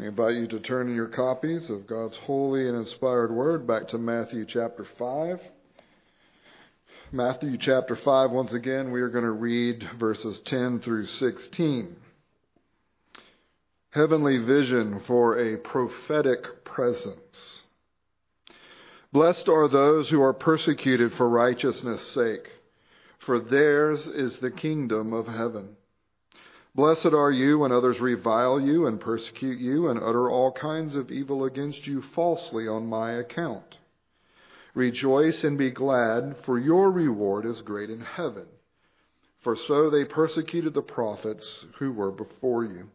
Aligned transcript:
I 0.00 0.04
invite 0.04 0.36
you 0.36 0.46
to 0.46 0.60
turn 0.60 0.88
in 0.88 0.94
your 0.94 1.08
copies 1.08 1.68
of 1.68 1.86
God's 1.86 2.16
holy 2.16 2.66
and 2.66 2.74
inspired 2.74 3.30
word 3.30 3.66
back 3.66 3.88
to 3.88 3.98
Matthew 3.98 4.46
chapter 4.46 4.86
5. 4.98 5.40
Matthew 7.12 7.58
chapter 7.58 7.96
5, 7.96 8.30
once 8.30 8.54
again, 8.54 8.92
we 8.92 9.02
are 9.02 9.10
going 9.10 9.24
to 9.24 9.30
read 9.30 9.86
verses 9.98 10.40
10 10.46 10.80
through 10.80 11.04
16. 11.04 11.96
Heavenly 13.90 14.38
vision 14.38 15.02
for 15.06 15.36
a 15.36 15.58
prophetic 15.58 16.64
presence. 16.64 17.60
Blessed 19.12 19.50
are 19.50 19.68
those 19.68 20.08
who 20.08 20.22
are 20.22 20.32
persecuted 20.32 21.12
for 21.12 21.28
righteousness' 21.28 22.10
sake, 22.10 22.48
for 23.18 23.38
theirs 23.38 24.06
is 24.06 24.38
the 24.38 24.50
kingdom 24.50 25.12
of 25.12 25.26
heaven. 25.26 25.76
Blessed 26.74 27.06
are 27.06 27.32
you 27.32 27.58
when 27.58 27.72
others 27.72 28.00
revile 28.00 28.60
you 28.60 28.86
and 28.86 29.00
persecute 29.00 29.58
you 29.58 29.88
and 29.88 29.98
utter 29.98 30.30
all 30.30 30.52
kinds 30.52 30.94
of 30.94 31.10
evil 31.10 31.44
against 31.44 31.86
you 31.86 32.00
falsely 32.00 32.68
on 32.68 32.86
my 32.86 33.12
account. 33.12 33.78
Rejoice 34.74 35.42
and 35.42 35.58
be 35.58 35.70
glad, 35.70 36.36
for 36.44 36.58
your 36.58 36.90
reward 36.90 37.44
is 37.44 37.60
great 37.60 37.90
in 37.90 38.00
heaven. 38.00 38.46
For 39.40 39.56
so 39.56 39.90
they 39.90 40.04
persecuted 40.04 40.74
the 40.74 40.82
prophets 40.82 41.64
who 41.78 41.92
were 41.92 42.12
before 42.12 42.64
you. 42.64 42.88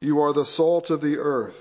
You 0.00 0.20
are 0.20 0.32
the 0.32 0.44
salt 0.44 0.90
of 0.90 1.00
the 1.00 1.16
earth. 1.16 1.56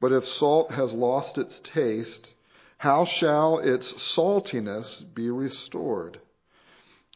But 0.00 0.12
if 0.12 0.26
salt 0.26 0.72
has 0.72 0.92
lost 0.92 1.38
its 1.38 1.60
taste, 1.62 2.34
how 2.78 3.04
shall 3.04 3.58
its 3.58 3.92
saltiness 4.14 5.02
be 5.14 5.30
restored? 5.30 6.20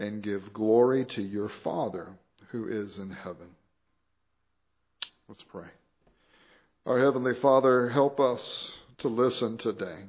and 0.00 0.22
give 0.22 0.52
glory 0.54 1.04
to 1.04 1.22
your 1.22 1.50
Father 1.62 2.08
who 2.48 2.66
is 2.66 2.98
in 2.98 3.10
heaven. 3.10 3.48
Let's 5.28 5.44
pray. 5.44 5.68
Our 6.86 6.98
Heavenly 6.98 7.34
Father, 7.34 7.90
help 7.90 8.18
us 8.18 8.70
to 8.98 9.08
listen 9.08 9.58
today. 9.58 10.06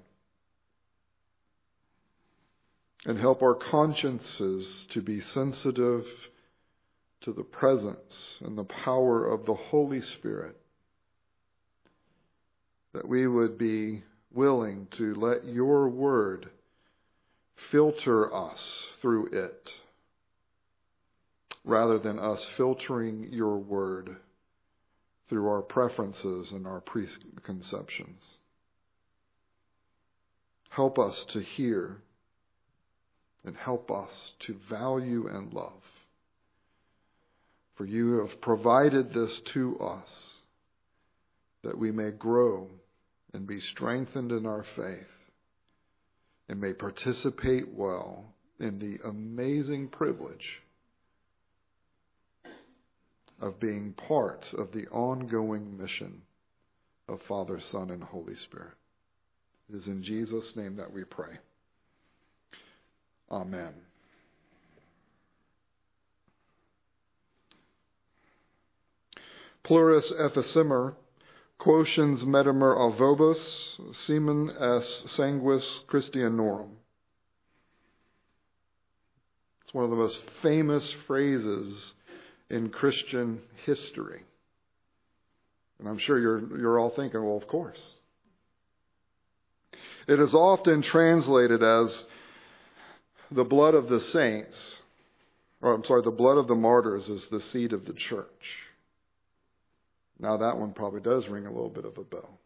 And 3.05 3.19
help 3.19 3.41
our 3.41 3.55
consciences 3.55 4.87
to 4.91 5.01
be 5.01 5.19
sensitive 5.19 6.05
to 7.21 7.33
the 7.33 7.43
presence 7.43 8.35
and 8.39 8.57
the 8.57 8.63
power 8.63 9.27
of 9.27 9.45
the 9.45 9.55
Holy 9.55 10.01
Spirit. 10.01 10.55
That 12.93 13.07
we 13.07 13.27
would 13.27 13.57
be 13.57 14.03
willing 14.31 14.87
to 14.91 15.13
let 15.15 15.45
your 15.45 15.89
word 15.89 16.49
filter 17.69 18.33
us 18.33 18.85
through 19.01 19.27
it 19.27 19.69
rather 21.63 21.99
than 21.99 22.17
us 22.19 22.43
filtering 22.57 23.27
your 23.31 23.57
word 23.57 24.17
through 25.29 25.47
our 25.47 25.61
preferences 25.61 26.51
and 26.51 26.65
our 26.67 26.81
preconceptions. 26.81 28.37
Help 30.69 30.97
us 30.97 31.25
to 31.29 31.41
hear 31.41 31.97
and 33.45 33.55
help 33.55 33.91
us 33.91 34.33
to 34.39 34.55
value 34.69 35.27
and 35.27 35.53
love. 35.53 35.83
For 37.75 37.85
you 37.85 38.19
have 38.19 38.41
provided 38.41 39.13
this 39.13 39.39
to 39.53 39.79
us 39.79 40.35
that 41.63 41.77
we 41.77 41.91
may 41.91 42.11
grow 42.11 42.69
and 43.33 43.47
be 43.47 43.59
strengthened 43.59 44.31
in 44.31 44.45
our 44.45 44.63
faith 44.75 45.20
and 46.51 46.59
may 46.59 46.73
participate 46.73 47.73
well 47.73 48.25
in 48.59 48.77
the 48.77 48.97
amazing 49.07 49.87
privilege 49.87 50.61
of 53.39 53.57
being 53.57 53.93
part 53.93 54.45
of 54.57 54.69
the 54.73 54.85
ongoing 54.89 55.77
mission 55.77 56.21
of 57.07 57.21
Father, 57.21 57.57
Son, 57.61 57.89
and 57.89 58.03
Holy 58.03 58.35
Spirit. 58.35 58.73
It 59.69 59.77
is 59.77 59.87
in 59.87 60.03
Jesus' 60.03 60.53
name 60.57 60.75
that 60.75 60.91
we 60.91 61.05
pray. 61.05 61.37
Amen. 63.31 63.71
Plurus 69.63 70.11
efficimer, 70.11 70.95
quotiens 71.61 72.23
medimer 72.23 72.75
alvobus, 72.75 73.95
semen 73.95 74.49
es 74.49 75.03
sanguis 75.15 75.63
Christianorum. 75.87 76.71
It's 79.63 79.73
one 79.73 79.83
of 79.83 79.91
the 79.91 79.95
most 79.95 80.19
famous 80.41 80.91
phrases 81.05 81.93
in 82.49 82.69
Christian 82.69 83.41
history. 83.63 84.23
And 85.77 85.87
I'm 85.87 85.99
sure 85.99 86.19
you're, 86.19 86.57
you're 86.57 86.79
all 86.79 86.89
thinking, 86.89 87.23
well, 87.23 87.37
of 87.37 87.47
course. 87.47 87.95
It 90.07 90.19
is 90.19 90.33
often 90.33 90.81
translated 90.81 91.61
as 91.61 92.05
the 93.29 93.45
blood 93.45 93.75
of 93.75 93.87
the 93.87 93.99
saints, 93.99 94.81
or 95.61 95.73
I'm 95.73 95.83
sorry, 95.85 96.01
the 96.01 96.09
blood 96.09 96.37
of 96.37 96.47
the 96.47 96.55
martyrs 96.55 97.07
is 97.07 97.27
the 97.27 97.39
seed 97.39 97.71
of 97.71 97.85
the 97.85 97.93
church. 97.93 98.70
Now, 100.21 100.37
that 100.37 100.57
one 100.57 100.73
probably 100.73 101.01
does 101.01 101.27
ring 101.27 101.47
a 101.47 101.51
little 101.51 101.69
bit 101.69 101.85
of 101.85 101.97
a 101.97 102.03
bell. 102.03 102.39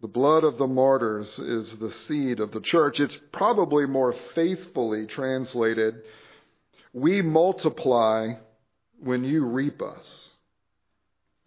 The 0.00 0.08
blood 0.08 0.42
of 0.42 0.58
the 0.58 0.66
martyrs 0.66 1.38
is 1.38 1.72
the 1.78 1.92
seed 1.92 2.40
of 2.40 2.52
the 2.52 2.60
church. 2.60 2.98
It's 2.98 3.18
probably 3.32 3.86
more 3.86 4.14
faithfully 4.34 5.06
translated 5.06 6.02
we 6.96 7.20
multiply 7.20 8.32
when 9.00 9.22
you 9.22 9.44
reap 9.44 9.82
us. 9.82 10.30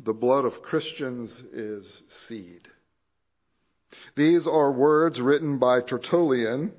The 0.06 0.14
blood 0.14 0.46
of 0.46 0.62
Christians 0.62 1.32
is 1.52 2.04
seed. 2.28 2.68
These 4.16 4.46
are 4.46 4.72
words 4.72 5.20
written 5.20 5.58
by 5.58 5.82
Tertullian 5.82 6.74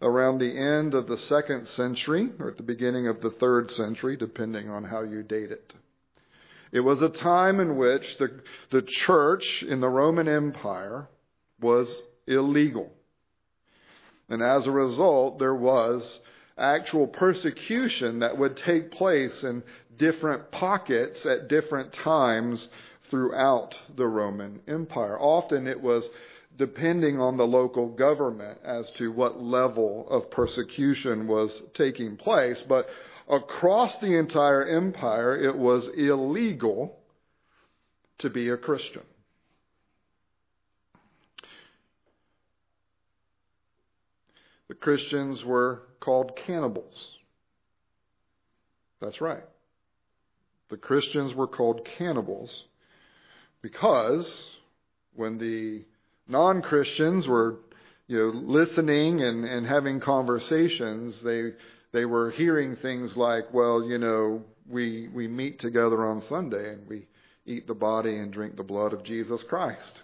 around 0.00 0.38
the 0.38 0.56
end 0.56 0.94
of 0.94 1.08
the 1.08 1.18
second 1.18 1.66
century 1.66 2.30
or 2.38 2.50
at 2.50 2.56
the 2.56 2.62
beginning 2.62 3.08
of 3.08 3.20
the 3.20 3.32
third 3.32 3.70
century, 3.72 4.16
depending 4.16 4.70
on 4.70 4.84
how 4.84 5.02
you 5.02 5.24
date 5.24 5.50
it. 5.50 5.74
It 6.74 6.80
was 6.80 7.00
a 7.00 7.08
time 7.08 7.60
in 7.60 7.76
which 7.76 8.18
the, 8.18 8.40
the 8.70 8.82
church 8.82 9.62
in 9.62 9.80
the 9.80 9.88
Roman 9.88 10.26
Empire 10.26 11.08
was 11.60 12.02
illegal. 12.26 12.92
And 14.28 14.42
as 14.42 14.66
a 14.66 14.72
result, 14.72 15.38
there 15.38 15.54
was 15.54 16.18
actual 16.58 17.06
persecution 17.06 18.18
that 18.18 18.36
would 18.36 18.56
take 18.56 18.90
place 18.90 19.44
in 19.44 19.62
different 19.96 20.50
pockets 20.50 21.24
at 21.24 21.46
different 21.46 21.92
times 21.92 22.68
throughout 23.08 23.78
the 23.94 24.08
Roman 24.08 24.60
Empire. 24.66 25.16
Often 25.16 25.68
it 25.68 25.80
was 25.80 26.10
depending 26.56 27.20
on 27.20 27.36
the 27.36 27.46
local 27.46 27.88
government 27.88 28.58
as 28.64 28.90
to 28.92 29.12
what 29.12 29.40
level 29.40 30.08
of 30.10 30.28
persecution 30.28 31.28
was 31.28 31.62
taking 31.72 32.16
place. 32.16 32.60
But 32.68 32.88
across 33.28 33.96
the 33.96 34.18
entire 34.18 34.64
empire, 34.64 35.36
it 35.36 35.56
was 35.56 35.88
illegal 35.88 36.98
to 38.18 38.30
be 38.30 38.48
a 38.48 38.56
Christian. 38.56 39.02
The 44.68 44.74
Christians 44.74 45.44
were 45.44 45.82
called 46.00 46.36
cannibals. 46.36 47.14
That's 49.00 49.20
right. 49.20 49.44
The 50.70 50.76
Christians 50.76 51.34
were 51.34 51.46
called 51.46 51.86
cannibals 51.98 52.64
because 53.60 54.56
when 55.14 55.38
the 55.38 55.84
non 56.26 56.62
Christians 56.62 57.28
were 57.28 57.56
you 58.06 58.18
know, 58.18 58.38
listening 58.38 59.22
and, 59.22 59.44
and 59.44 59.66
having 59.66 60.00
conversations, 60.00 61.22
they, 61.22 61.52
they 61.94 62.04
were 62.04 62.32
hearing 62.32 62.74
things 62.74 63.16
like, 63.16 63.54
well, 63.54 63.84
you 63.88 63.98
know, 63.98 64.42
we, 64.68 65.06
we 65.14 65.28
meet 65.28 65.60
together 65.60 66.04
on 66.04 66.22
Sunday 66.22 66.72
and 66.72 66.88
we 66.88 67.06
eat 67.46 67.68
the 67.68 67.74
body 67.74 68.16
and 68.16 68.32
drink 68.32 68.56
the 68.56 68.64
blood 68.64 68.92
of 68.92 69.04
Jesus 69.04 69.44
Christ. 69.44 70.02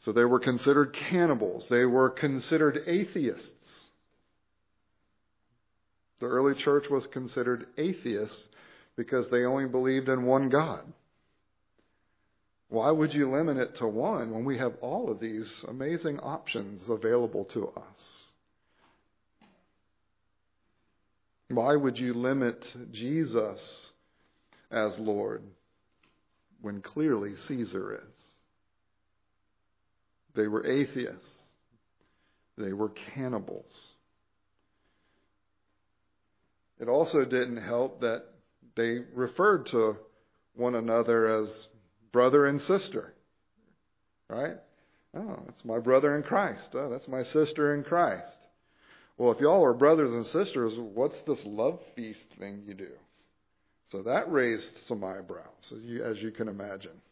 So 0.00 0.10
they 0.10 0.24
were 0.24 0.40
considered 0.40 0.96
cannibals. 1.10 1.64
They 1.70 1.84
were 1.84 2.10
considered 2.10 2.82
atheists. 2.88 3.90
The 6.18 6.26
early 6.26 6.60
church 6.60 6.90
was 6.90 7.06
considered 7.06 7.66
atheists 7.78 8.48
because 8.96 9.30
they 9.30 9.44
only 9.44 9.66
believed 9.66 10.08
in 10.08 10.24
one 10.24 10.48
God. 10.48 10.82
Why 12.68 12.90
would 12.90 13.14
you 13.14 13.30
limit 13.30 13.58
it 13.58 13.76
to 13.76 13.86
one 13.86 14.32
when 14.32 14.44
we 14.44 14.58
have 14.58 14.74
all 14.80 15.08
of 15.08 15.20
these 15.20 15.64
amazing 15.68 16.18
options 16.18 16.88
available 16.88 17.44
to 17.44 17.68
us? 17.68 18.19
Why 21.50 21.74
would 21.74 21.98
you 21.98 22.14
limit 22.14 22.72
Jesus 22.92 23.90
as 24.70 24.96
Lord 25.00 25.42
when 26.60 26.80
clearly 26.80 27.34
Caesar 27.48 27.94
is? 27.94 28.22
They 30.34 30.46
were 30.46 30.64
atheists. 30.64 31.28
They 32.56 32.72
were 32.72 32.90
cannibals. 32.90 33.94
It 36.78 36.88
also 36.88 37.24
didn't 37.24 37.56
help 37.56 38.00
that 38.02 38.26
they 38.76 38.98
referred 39.12 39.66
to 39.66 39.96
one 40.54 40.76
another 40.76 41.26
as 41.26 41.66
brother 42.12 42.46
and 42.46 42.62
sister. 42.62 43.12
Right? 44.28 44.54
Oh, 45.16 45.42
that's 45.46 45.64
my 45.64 45.80
brother 45.80 46.16
in 46.16 46.22
Christ. 46.22 46.68
Oh, 46.74 46.88
that's 46.90 47.08
my 47.08 47.24
sister 47.24 47.74
in 47.74 47.82
Christ. 47.82 48.39
Well, 49.20 49.32
if 49.32 49.40
y'all 49.40 49.62
are 49.66 49.74
brothers 49.74 50.12
and 50.12 50.24
sisters, 50.24 50.72
what's 50.78 51.20
this 51.26 51.44
love 51.44 51.78
feast 51.94 52.24
thing 52.38 52.62
you 52.64 52.72
do? 52.72 52.88
So 53.92 54.02
that 54.04 54.32
raised 54.32 54.72
some 54.86 55.04
eyebrows, 55.04 55.74
as 55.76 55.82
you, 55.82 56.02
as 56.02 56.22
you 56.22 56.30
can 56.30 56.48
imagine. 56.48 57.02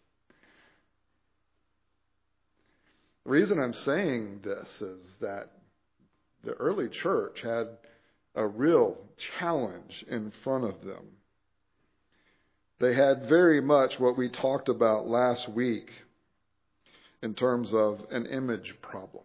The 3.26 3.31
reason 3.31 3.60
I'm 3.60 3.75
saying 3.75 4.40
this 4.43 4.81
is 4.81 5.05
that 5.20 5.50
the 6.44 6.55
early 6.55 6.88
church 6.88 7.43
had 7.43 7.69
a 8.34 8.46
real 8.46 8.96
challenge 9.38 10.02
in 10.08 10.32
front 10.43 10.64
of 10.64 10.82
them. 10.87 11.08
They 12.81 12.94
had 12.94 13.28
very 13.28 13.61
much 13.61 14.00
what 14.00 14.16
we 14.16 14.31
talked 14.31 14.70
about 14.70 15.08
last 15.08 15.46
week 15.50 15.90
in 17.22 17.34
terms 17.34 17.69
of 17.75 18.00
an 18.11 18.25
image 18.25 18.76
problem. 18.81 19.25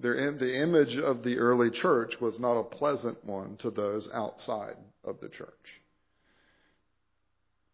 Their, 0.00 0.32
the 0.32 0.56
image 0.56 0.96
of 0.96 1.22
the 1.22 1.38
early 1.38 1.70
church 1.70 2.20
was 2.20 2.40
not 2.40 2.58
a 2.58 2.64
pleasant 2.64 3.22
one 3.24 3.56
to 3.58 3.70
those 3.70 4.10
outside 4.12 4.76
of 5.04 5.20
the 5.20 5.28
church. 5.28 5.80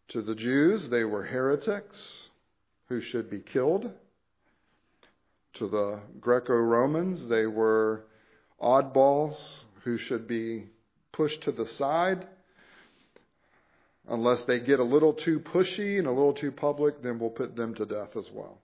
To 0.09 0.21
the 0.21 0.35
Jews, 0.35 0.89
they 0.89 1.05
were 1.05 1.23
heretics 1.23 2.29
who 2.89 3.01
should 3.01 3.29
be 3.29 3.39
killed. 3.39 3.91
To 5.55 5.67
the 5.67 6.01
Greco 6.19 6.53
Romans, 6.53 7.27
they 7.27 7.45
were 7.45 8.03
oddballs 8.61 9.63
who 9.83 9.97
should 9.97 10.27
be 10.27 10.69
pushed 11.11 11.41
to 11.43 11.51
the 11.51 11.65
side. 11.65 12.27
Unless 14.07 14.43
they 14.43 14.59
get 14.59 14.79
a 14.79 14.83
little 14.83 15.13
too 15.13 15.39
pushy 15.39 15.97
and 15.97 16.07
a 16.07 16.11
little 16.11 16.33
too 16.33 16.51
public, 16.51 17.01
then 17.01 17.19
we'll 17.19 17.29
put 17.29 17.55
them 17.55 17.73
to 17.75 17.85
death 17.85 18.15
as 18.15 18.29
well. 18.31 18.61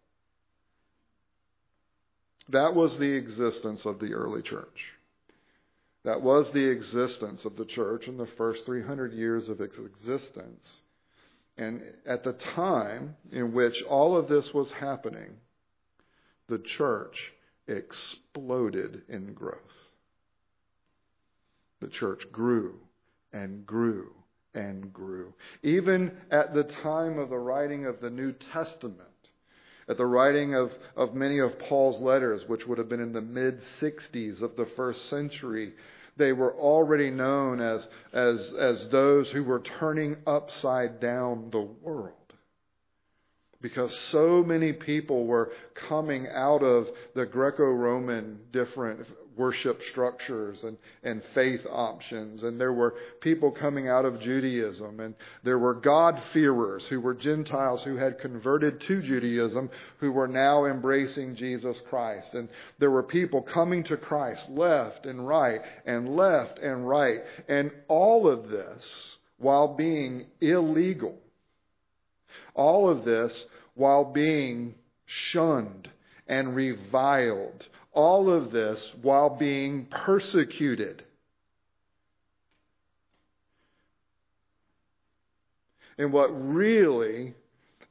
That 2.49 2.75
was 2.75 2.97
the 2.97 3.11
existence 3.11 3.85
of 3.85 3.99
the 3.99 4.13
early 4.13 4.41
church. 4.41 4.93
That 6.03 6.21
was 6.21 6.51
the 6.51 6.65
existence 6.69 7.45
of 7.45 7.55
the 7.55 7.65
church 7.65 8.07
in 8.07 8.17
the 8.17 8.25
first 8.25 8.65
300 8.65 9.13
years 9.13 9.47
of 9.47 9.61
its 9.61 9.77
existence. 9.77 10.81
And 11.57 11.81
at 12.05 12.23
the 12.23 12.33
time 12.33 13.15
in 13.31 13.53
which 13.53 13.81
all 13.83 14.17
of 14.17 14.27
this 14.27 14.53
was 14.53 14.71
happening, 14.71 15.37
the 16.47 16.59
church 16.59 17.33
exploded 17.67 19.03
in 19.07 19.33
growth. 19.33 19.57
The 21.79 21.87
church 21.87 22.29
grew 22.31 22.79
and 23.31 23.65
grew 23.65 24.11
and 24.53 24.91
grew. 24.91 25.33
Even 25.63 26.17
at 26.31 26.53
the 26.53 26.63
time 26.63 27.17
of 27.17 27.29
the 27.29 27.37
writing 27.37 27.85
of 27.85 28.01
the 28.01 28.09
New 28.09 28.33
Testament, 28.33 29.12
at 29.87 29.97
the 29.97 30.05
writing 30.05 30.55
of, 30.55 30.71
of 30.95 31.13
many 31.13 31.39
of 31.39 31.59
Paul's 31.59 32.01
letters, 32.01 32.47
which 32.47 32.65
would 32.67 32.77
have 32.77 32.89
been 32.89 33.01
in 33.01 33.13
the 33.13 33.21
mid 33.21 33.61
60s 33.81 34.41
of 34.41 34.55
the 34.55 34.65
first 34.75 35.09
century, 35.09 35.73
they 36.17 36.33
were 36.33 36.53
already 36.53 37.09
known 37.09 37.59
as, 37.59 37.87
as, 38.11 38.53
as 38.53 38.87
those 38.89 39.29
who 39.31 39.43
were 39.43 39.61
turning 39.61 40.17
upside 40.27 40.99
down 40.99 41.49
the 41.51 41.61
world. 41.61 42.13
Because 43.61 43.97
so 44.11 44.43
many 44.43 44.73
people 44.73 45.25
were 45.25 45.51
coming 45.73 46.27
out 46.27 46.61
of 46.61 46.89
the 47.15 47.25
Greco 47.25 47.65
Roman 47.65 48.39
different 48.51 49.07
worship 49.35 49.81
structures 49.89 50.63
and, 50.63 50.77
and 51.03 51.21
faith 51.33 51.65
options. 51.69 52.43
And 52.43 52.59
there 52.59 52.73
were 52.73 52.95
people 53.21 53.51
coming 53.51 53.87
out 53.87 54.05
of 54.05 54.19
Judaism. 54.19 54.99
And 54.99 55.15
there 55.43 55.59
were 55.59 55.73
God-fearers 55.73 56.85
who 56.85 56.99
were 57.01 57.13
Gentiles 57.13 57.83
who 57.83 57.95
had 57.95 58.19
converted 58.19 58.81
to 58.81 59.01
Judaism 59.01 59.69
who 59.97 60.11
were 60.11 60.27
now 60.27 60.65
embracing 60.65 61.35
Jesus 61.35 61.79
Christ. 61.89 62.33
And 62.33 62.49
there 62.79 62.91
were 62.91 63.03
people 63.03 63.41
coming 63.41 63.83
to 63.85 63.97
Christ 63.97 64.49
left 64.49 65.05
and 65.05 65.27
right 65.27 65.61
and 65.85 66.15
left 66.15 66.59
and 66.59 66.87
right. 66.87 67.19
And 67.47 67.71
all 67.87 68.27
of 68.27 68.49
this 68.49 69.17
while 69.37 69.75
being 69.75 70.27
illegal. 70.41 71.17
All 72.53 72.89
of 72.89 73.03
this 73.05 73.45
while 73.75 74.05
being 74.05 74.75
shunned 75.05 75.89
and 76.27 76.55
reviled. 76.55 77.67
All 77.93 78.29
of 78.29 78.51
this 78.51 78.91
while 79.01 79.29
being 79.29 79.85
persecuted. 79.85 81.03
And 85.97 86.11
what 86.11 86.27
really 86.29 87.35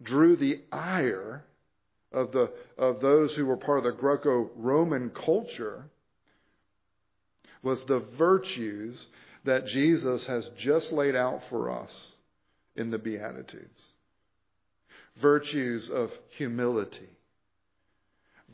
drew 0.02 0.36
the 0.36 0.60
ire 0.72 1.44
of, 2.10 2.32
the, 2.32 2.52
of 2.76 3.00
those 3.00 3.34
who 3.34 3.46
were 3.46 3.56
part 3.56 3.78
of 3.78 3.84
the 3.84 3.92
Greco 3.92 4.50
Roman 4.56 5.10
culture 5.10 5.88
was 7.62 7.84
the 7.84 8.00
virtues 8.00 9.06
that 9.44 9.66
Jesus 9.66 10.26
has 10.26 10.50
just 10.58 10.92
laid 10.92 11.14
out 11.14 11.42
for 11.48 11.70
us 11.70 12.14
in 12.74 12.90
the 12.90 12.98
Beatitudes 12.98 13.92
virtues 15.20 15.90
of 15.90 16.10
humility, 16.30 17.08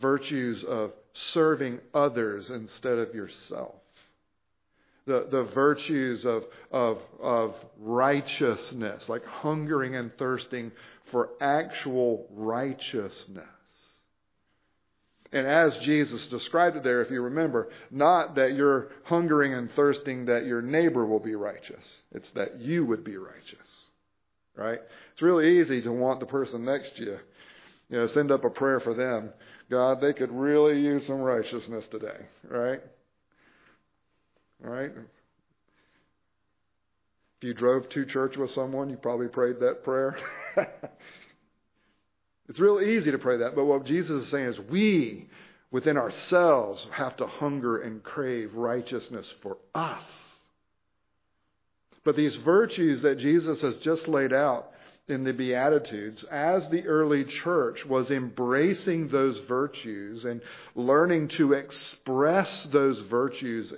virtues 0.00 0.64
of 0.64 0.92
serving 1.12 1.80
others 1.94 2.50
instead 2.50 2.98
of 2.98 3.14
yourself, 3.14 3.74
the, 5.06 5.26
the 5.30 5.44
virtues 5.44 6.24
of, 6.24 6.44
of, 6.70 6.98
of 7.20 7.56
righteousness, 7.78 9.08
like 9.08 9.24
hungering 9.24 9.96
and 9.96 10.16
thirsting 10.18 10.72
for 11.10 11.30
actual 11.40 12.26
righteousness. 12.30 13.44
And 15.30 15.46
as 15.46 15.76
Jesus 15.78 16.26
described 16.28 16.76
it 16.76 16.84
there, 16.84 17.02
if 17.02 17.10
you 17.10 17.20
remember, 17.22 17.68
not 17.90 18.36
that 18.36 18.54
you're 18.54 18.88
hungering 19.04 19.52
and 19.52 19.70
thirsting 19.72 20.26
that 20.26 20.46
your 20.46 20.62
neighbor 20.62 21.04
will 21.04 21.20
be 21.20 21.34
righteous, 21.34 22.00
it's 22.12 22.30
that 22.30 22.60
you 22.60 22.86
would 22.86 23.04
be 23.04 23.16
righteous 23.16 23.88
right? 24.58 24.80
It's 25.12 25.22
really 25.22 25.60
easy 25.60 25.80
to 25.82 25.92
want 25.92 26.20
the 26.20 26.26
person 26.26 26.64
next 26.64 26.96
to 26.96 27.04
you, 27.04 27.18
you 27.88 27.98
know, 27.98 28.06
send 28.06 28.30
up 28.30 28.44
a 28.44 28.50
prayer 28.50 28.80
for 28.80 28.94
them. 28.94 29.32
God, 29.70 30.00
they 30.00 30.12
could 30.12 30.30
really 30.30 30.80
use 30.80 31.06
some 31.06 31.20
righteousness 31.20 31.86
today, 31.90 32.26
right? 32.48 32.80
Right? 34.60 34.90
If 37.40 37.44
you 37.46 37.54
drove 37.54 37.88
to 37.90 38.04
church 38.04 38.36
with 38.36 38.50
someone, 38.50 38.90
you 38.90 38.96
probably 38.96 39.28
prayed 39.28 39.60
that 39.60 39.84
prayer. 39.84 40.18
it's 42.48 42.58
real 42.58 42.80
easy 42.80 43.10
to 43.12 43.18
pray 43.18 43.38
that, 43.38 43.54
but 43.54 43.64
what 43.64 43.84
Jesus 43.84 44.24
is 44.24 44.30
saying 44.30 44.48
is 44.48 44.58
we, 44.60 45.28
within 45.70 45.96
ourselves, 45.96 46.86
have 46.92 47.16
to 47.18 47.26
hunger 47.26 47.78
and 47.78 48.02
crave 48.02 48.54
righteousness 48.54 49.32
for 49.40 49.58
us. 49.74 50.02
But 52.04 52.16
these 52.16 52.36
virtues 52.36 53.02
that 53.02 53.18
Jesus 53.18 53.60
has 53.60 53.76
just 53.76 54.08
laid 54.08 54.32
out 54.32 54.72
in 55.08 55.24
the 55.24 55.32
Beatitudes, 55.32 56.22
as 56.24 56.68
the 56.68 56.86
early 56.86 57.24
church 57.24 57.86
was 57.86 58.10
embracing 58.10 59.08
those 59.08 59.38
virtues 59.40 60.24
and 60.24 60.42
learning 60.74 61.28
to 61.28 61.54
express 61.54 62.64
those 62.64 63.00
virtues 63.02 63.72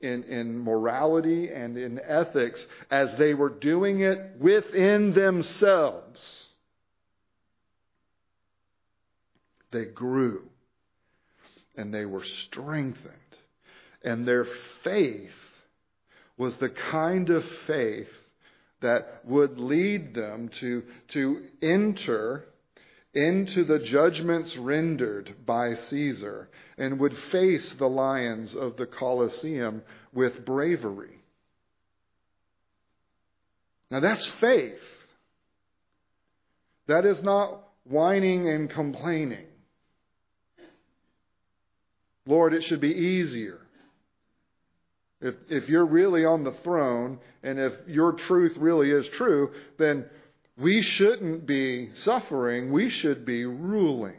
in, 0.00 0.24
in 0.24 0.58
morality 0.58 1.50
and 1.50 1.78
in 1.78 1.98
ethics, 2.06 2.66
as 2.90 3.14
they 3.16 3.32
were 3.32 3.48
doing 3.48 4.00
it 4.00 4.36
within 4.38 5.14
themselves, 5.14 6.48
they 9.70 9.86
grew 9.86 10.42
and 11.76 11.92
they 11.92 12.04
were 12.04 12.24
strengthened. 12.24 13.14
And 14.02 14.28
their 14.28 14.46
faith 14.82 15.32
was 16.36 16.56
the 16.58 16.68
kind 16.68 17.30
of 17.30 17.44
faith 17.66 18.10
that 18.84 19.20
would 19.24 19.58
lead 19.58 20.14
them 20.14 20.50
to, 20.60 20.82
to 21.08 21.42
enter 21.62 22.44
into 23.14 23.64
the 23.64 23.78
judgments 23.78 24.54
rendered 24.58 25.34
by 25.46 25.74
Caesar 25.74 26.50
and 26.76 27.00
would 27.00 27.16
face 27.32 27.72
the 27.78 27.88
lions 27.88 28.54
of 28.54 28.76
the 28.76 28.84
Colosseum 28.84 29.82
with 30.12 30.44
bravery. 30.44 31.18
Now 33.90 34.00
that's 34.00 34.26
faith. 34.38 34.82
That 36.86 37.06
is 37.06 37.22
not 37.22 37.62
whining 37.84 38.46
and 38.50 38.68
complaining. 38.68 39.46
Lord, 42.26 42.52
it 42.52 42.64
should 42.64 42.82
be 42.82 42.92
easier. 42.92 43.63
If, 45.24 45.36
if 45.48 45.68
you're 45.70 45.86
really 45.86 46.26
on 46.26 46.44
the 46.44 46.52
throne 46.52 47.18
and 47.42 47.58
if 47.58 47.72
your 47.86 48.12
truth 48.12 48.58
really 48.58 48.90
is 48.90 49.08
true, 49.08 49.52
then 49.78 50.04
we 50.58 50.82
shouldn't 50.82 51.46
be 51.46 51.88
suffering, 51.94 52.70
we 52.70 52.90
should 52.90 53.24
be 53.24 53.46
ruling. 53.46 54.18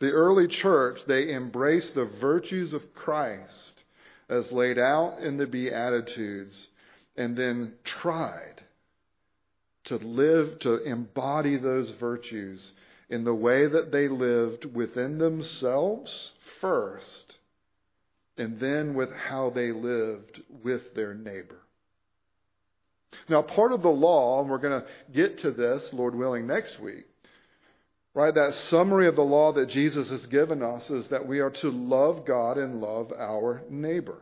The 0.00 0.10
early 0.10 0.48
church, 0.48 0.98
they 1.06 1.32
embraced 1.32 1.94
the 1.94 2.04
virtues 2.04 2.72
of 2.72 2.94
Christ 2.94 3.84
as 4.28 4.50
laid 4.50 4.80
out 4.80 5.20
in 5.20 5.36
the 5.36 5.46
Beatitudes 5.46 6.66
and 7.16 7.36
then 7.36 7.74
tried 7.84 8.60
to 9.84 9.98
live, 9.98 10.58
to 10.60 10.82
embody 10.82 11.56
those 11.56 11.90
virtues 11.90 12.72
in 13.08 13.22
the 13.22 13.34
way 13.34 13.68
that 13.68 13.92
they 13.92 14.08
lived 14.08 14.64
within 14.64 15.18
themselves 15.18 16.32
first, 16.60 17.38
and 18.38 18.58
then 18.60 18.94
with 18.94 19.12
how 19.12 19.50
they 19.50 19.72
lived 19.72 20.42
with 20.62 20.94
their 20.94 21.14
neighbor. 21.14 21.60
Now, 23.28 23.42
part 23.42 23.72
of 23.72 23.82
the 23.82 23.88
law, 23.88 24.40
and 24.40 24.50
we're 24.50 24.58
going 24.58 24.80
to 24.80 24.86
get 25.12 25.40
to 25.40 25.50
this, 25.50 25.92
Lord 25.92 26.14
willing, 26.14 26.46
next 26.46 26.80
week, 26.80 27.04
right? 28.14 28.34
That 28.34 28.54
summary 28.54 29.06
of 29.06 29.16
the 29.16 29.22
law 29.22 29.52
that 29.52 29.68
Jesus 29.68 30.08
has 30.10 30.26
given 30.26 30.62
us 30.62 30.88
is 30.90 31.08
that 31.08 31.26
we 31.26 31.40
are 31.40 31.50
to 31.50 31.70
love 31.70 32.24
God 32.24 32.58
and 32.58 32.80
love 32.80 33.12
our 33.12 33.62
neighbor. 33.70 34.18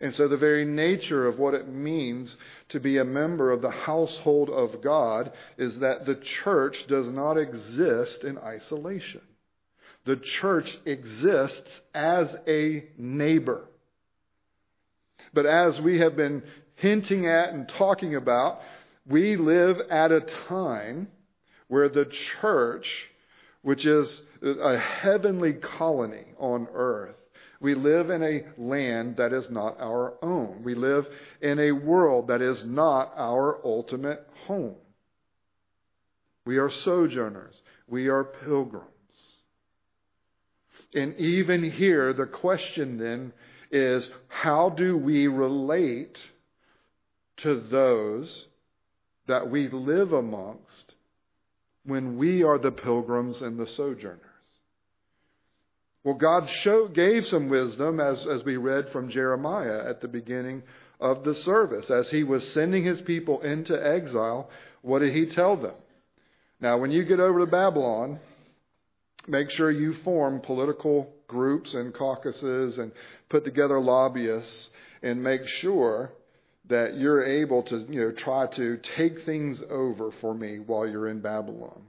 And 0.00 0.14
so, 0.14 0.28
the 0.28 0.36
very 0.36 0.64
nature 0.64 1.26
of 1.26 1.40
what 1.40 1.54
it 1.54 1.66
means 1.66 2.36
to 2.68 2.78
be 2.78 2.98
a 2.98 3.04
member 3.04 3.50
of 3.50 3.62
the 3.62 3.70
household 3.70 4.48
of 4.48 4.80
God 4.80 5.32
is 5.56 5.80
that 5.80 6.06
the 6.06 6.14
church 6.14 6.86
does 6.86 7.08
not 7.08 7.36
exist 7.36 8.22
in 8.22 8.38
isolation. 8.38 9.22
The 10.08 10.16
church 10.16 10.78
exists 10.86 11.82
as 11.92 12.34
a 12.46 12.82
neighbor. 12.96 13.68
But 15.34 15.44
as 15.44 15.78
we 15.82 15.98
have 15.98 16.16
been 16.16 16.44
hinting 16.76 17.26
at 17.26 17.50
and 17.50 17.68
talking 17.68 18.14
about, 18.14 18.62
we 19.06 19.36
live 19.36 19.82
at 19.90 20.10
a 20.10 20.22
time 20.22 21.08
where 21.66 21.90
the 21.90 22.06
church, 22.06 23.10
which 23.60 23.84
is 23.84 24.22
a 24.40 24.78
heavenly 24.78 25.52
colony 25.52 26.28
on 26.38 26.68
earth, 26.72 27.22
we 27.60 27.74
live 27.74 28.08
in 28.08 28.22
a 28.22 28.46
land 28.56 29.18
that 29.18 29.34
is 29.34 29.50
not 29.50 29.78
our 29.78 30.14
own. 30.22 30.62
We 30.64 30.74
live 30.74 31.06
in 31.42 31.58
a 31.58 31.72
world 31.72 32.28
that 32.28 32.40
is 32.40 32.64
not 32.64 33.12
our 33.14 33.60
ultimate 33.62 34.26
home. 34.46 34.76
We 36.46 36.56
are 36.56 36.70
sojourners. 36.70 37.60
We 37.86 38.08
are 38.08 38.24
pilgrims. 38.24 38.97
And 40.94 41.16
even 41.16 41.70
here, 41.70 42.12
the 42.12 42.26
question 42.26 42.98
then 42.98 43.32
is 43.70 44.08
how 44.28 44.70
do 44.70 44.96
we 44.96 45.26
relate 45.26 46.18
to 47.38 47.56
those 47.56 48.46
that 49.26 49.50
we 49.50 49.68
live 49.68 50.12
amongst 50.12 50.94
when 51.84 52.16
we 52.16 52.42
are 52.42 52.58
the 52.58 52.72
pilgrims 52.72 53.42
and 53.42 53.58
the 53.58 53.66
sojourners? 53.66 54.22
Well, 56.04 56.14
God 56.14 56.48
showed, 56.48 56.94
gave 56.94 57.26
some 57.26 57.50
wisdom, 57.50 58.00
as, 58.00 58.26
as 58.26 58.42
we 58.44 58.56
read 58.56 58.88
from 58.88 59.10
Jeremiah 59.10 59.86
at 59.86 60.00
the 60.00 60.08
beginning 60.08 60.62
of 61.00 61.22
the 61.24 61.34
service. 61.34 61.90
As 61.90 62.08
he 62.08 62.24
was 62.24 62.50
sending 62.52 62.82
his 62.82 63.02
people 63.02 63.42
into 63.42 63.74
exile, 63.74 64.48
what 64.80 65.00
did 65.00 65.12
he 65.12 65.26
tell 65.26 65.56
them? 65.56 65.74
Now, 66.60 66.78
when 66.78 66.92
you 66.92 67.04
get 67.04 67.20
over 67.20 67.40
to 67.40 67.46
Babylon, 67.46 68.20
make 69.28 69.50
sure 69.50 69.70
you 69.70 69.94
form 70.04 70.40
political 70.40 71.12
groups 71.26 71.74
and 71.74 71.92
caucuses 71.94 72.78
and 72.78 72.92
put 73.28 73.44
together 73.44 73.78
lobbyists 73.78 74.70
and 75.02 75.22
make 75.22 75.46
sure 75.46 76.12
that 76.68 76.96
you're 76.96 77.24
able 77.24 77.62
to 77.62 77.86
you 77.88 78.00
know 78.00 78.12
try 78.12 78.46
to 78.46 78.76
take 78.78 79.24
things 79.24 79.62
over 79.70 80.10
for 80.20 80.34
me 80.34 80.58
while 80.58 80.86
you're 80.86 81.08
in 81.08 81.20
Babylon. 81.20 81.82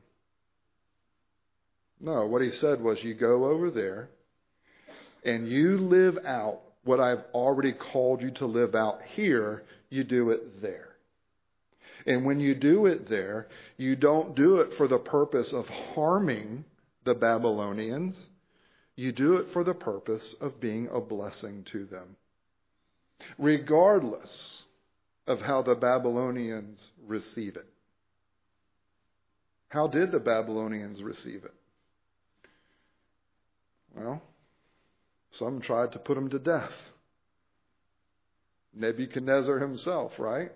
No, 1.99 2.25
what 2.27 2.41
he 2.41 2.51
said 2.51 2.81
was, 2.81 3.03
you 3.03 3.13
go 3.13 3.45
over 3.45 3.69
there 3.69 4.09
and 5.23 5.49
you 5.49 5.77
live 5.77 6.17
out 6.25 6.61
what 6.83 6.99
I've 6.99 7.23
already 7.33 7.73
called 7.73 8.21
you 8.21 8.31
to 8.31 8.45
live 8.45 8.73
out 8.73 9.01
here, 9.13 9.63
you 9.89 10.05
do 10.05 10.29
it 10.29 10.61
there. 10.61 10.87
And 12.05 12.25
when 12.25 12.39
you 12.39 12.55
do 12.55 12.85
it 12.85 13.09
there, 13.09 13.47
you 13.77 13.97
don't 13.97 14.33
do 14.35 14.57
it 14.57 14.77
for 14.77 14.87
the 14.87 14.97
purpose 14.97 15.51
of 15.51 15.67
harming 15.67 16.63
the 17.09 17.15
Babylonians. 17.15 18.27
You 18.95 19.11
do 19.11 19.37
it 19.37 19.47
for 19.51 19.63
the 19.63 19.73
purpose 19.73 20.35
of 20.39 20.59
being 20.59 20.87
a 20.93 21.01
blessing 21.01 21.65
to 21.71 21.85
them. 21.85 22.17
Regardless 23.39 24.63
of 25.25 25.41
how 25.41 25.63
the 25.63 25.73
Babylonians 25.73 26.91
receive 27.07 27.55
it. 27.55 27.65
How 29.69 29.87
did 29.87 30.11
the 30.11 30.19
Babylonians 30.19 31.01
receive 31.01 31.43
it? 31.45 31.53
Well, 33.95 34.21
some 35.31 35.61
tried 35.61 35.93
to 35.93 35.99
put 35.99 36.17
him 36.17 36.29
to 36.29 36.37
death. 36.37 36.73
Nebuchadnezzar 38.75 39.57
himself, 39.57 40.13
right? 40.19 40.51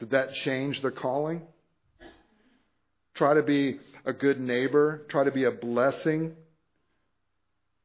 Did 0.00 0.10
that 0.10 0.34
change 0.34 0.82
the 0.82 0.90
calling? 0.90 1.46
Try 3.20 3.34
to 3.34 3.42
be 3.42 3.78
a 4.06 4.14
good 4.14 4.40
neighbor, 4.40 5.02
try 5.10 5.24
to 5.24 5.30
be 5.30 5.44
a 5.44 5.50
blessing 5.50 6.36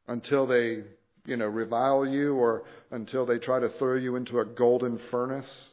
until 0.07 0.47
they, 0.47 0.83
you 1.25 1.35
know, 1.35 1.47
revile 1.47 2.05
you 2.05 2.35
or 2.35 2.63
until 2.89 3.25
they 3.25 3.37
try 3.37 3.59
to 3.59 3.67
throw 3.67 3.97
you 3.97 4.15
into 4.15 4.39
a 4.39 4.45
golden 4.45 4.97
furnace 5.11 5.71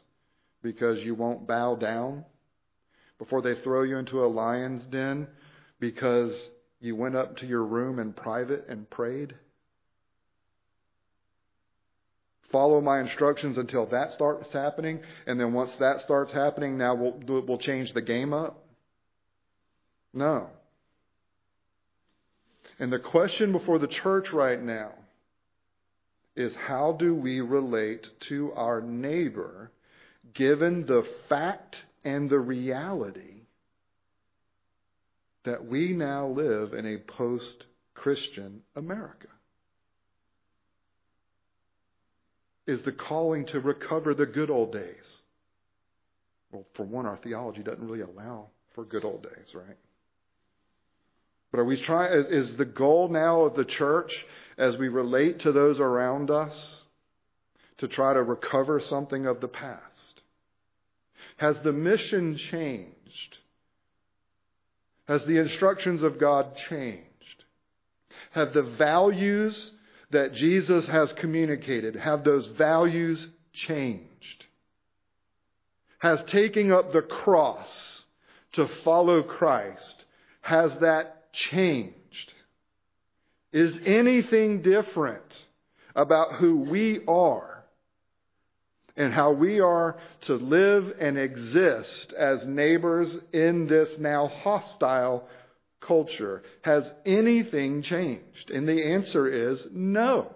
because 0.64 1.04
you 1.04 1.14
won't 1.14 1.46
bow 1.46 1.76
down. 1.76 2.24
Before 3.18 3.40
they 3.40 3.54
throw 3.54 3.84
you 3.84 3.98
into 3.98 4.24
a 4.24 4.26
lion's 4.26 4.84
den 4.86 5.28
because 5.78 6.50
you 6.80 6.96
went 6.96 7.14
up 7.14 7.36
to 7.36 7.46
your 7.46 7.62
room 7.62 8.00
in 8.00 8.14
private 8.14 8.66
and 8.68 8.90
prayed? 8.90 9.32
Follow 12.50 12.80
my 12.80 12.98
instructions 12.98 13.56
until 13.58 13.86
that 13.90 14.10
starts 14.10 14.52
happening, 14.52 15.02
and 15.28 15.38
then 15.38 15.52
once 15.52 15.72
that 15.76 16.00
starts 16.00 16.32
happening, 16.32 16.76
now 16.76 16.96
we'll, 16.96 17.44
we'll 17.46 17.58
change 17.58 17.92
the 17.92 18.02
game 18.02 18.32
up? 18.32 18.61
No. 20.12 20.50
And 22.78 22.92
the 22.92 22.98
question 22.98 23.52
before 23.52 23.78
the 23.78 23.86
church 23.86 24.32
right 24.32 24.60
now 24.60 24.92
is 26.34 26.54
how 26.54 26.92
do 26.92 27.14
we 27.14 27.40
relate 27.40 28.08
to 28.28 28.52
our 28.54 28.80
neighbor 28.80 29.70
given 30.34 30.86
the 30.86 31.06
fact 31.28 31.76
and 32.04 32.28
the 32.28 32.38
reality 32.38 33.42
that 35.44 35.66
we 35.66 35.92
now 35.92 36.26
live 36.26 36.72
in 36.72 36.86
a 36.86 36.98
post 36.98 37.66
Christian 37.94 38.62
America. 38.76 39.28
Is 42.66 42.82
the 42.82 42.92
calling 42.92 43.46
to 43.46 43.60
recover 43.60 44.14
the 44.14 44.26
good 44.26 44.50
old 44.50 44.72
days. 44.72 45.22
Well, 46.52 46.64
for 46.74 46.84
one, 46.84 47.06
our 47.06 47.16
theology 47.16 47.62
doesn't 47.62 47.84
really 47.84 48.02
allow 48.02 48.50
for 48.74 48.84
good 48.84 49.04
old 49.04 49.22
days, 49.22 49.54
right? 49.54 49.76
But 51.52 51.60
are 51.60 51.64
we 51.64 51.76
trying, 51.76 52.10
is 52.12 52.56
the 52.56 52.64
goal 52.64 53.08
now 53.08 53.42
of 53.42 53.54
the 53.54 53.66
church 53.66 54.24
as 54.56 54.78
we 54.78 54.88
relate 54.88 55.40
to 55.40 55.52
those 55.52 55.78
around 55.78 56.30
us 56.30 56.80
to 57.78 57.88
try 57.88 58.14
to 58.14 58.22
recover 58.22 58.80
something 58.80 59.26
of 59.26 59.42
the 59.42 59.48
past? 59.48 60.22
Has 61.36 61.60
the 61.60 61.72
mission 61.72 62.36
changed? 62.36 63.38
Has 65.06 65.26
the 65.26 65.36
instructions 65.38 66.02
of 66.02 66.18
God 66.18 66.56
changed? 66.56 67.04
Have 68.30 68.54
the 68.54 68.62
values 68.62 69.72
that 70.10 70.32
Jesus 70.32 70.86
has 70.88 71.12
communicated, 71.12 71.96
have 71.96 72.24
those 72.24 72.46
values 72.48 73.28
changed? 73.52 74.46
Has 75.98 76.22
taking 76.28 76.72
up 76.72 76.92
the 76.92 77.02
cross 77.02 78.04
to 78.52 78.68
follow 78.84 79.22
Christ, 79.22 80.04
has 80.40 80.78
that 80.78 81.21
changed? 81.32 82.32
Is 83.52 83.78
anything 83.84 84.62
different 84.62 85.46
about 85.94 86.34
who 86.34 86.62
we 86.62 87.00
are 87.06 87.64
and 88.96 89.12
how 89.12 89.32
we 89.32 89.60
are 89.60 89.96
to 90.22 90.34
live 90.34 90.94
and 91.00 91.18
exist 91.18 92.12
as 92.12 92.46
neighbors 92.46 93.16
in 93.32 93.66
this 93.66 93.98
now 93.98 94.26
hostile 94.26 95.28
culture. 95.80 96.42
Has 96.62 96.90
anything 97.04 97.82
changed? 97.82 98.50
And 98.50 98.68
the 98.68 98.92
answer 98.92 99.26
is 99.28 99.66
no. 99.72 100.34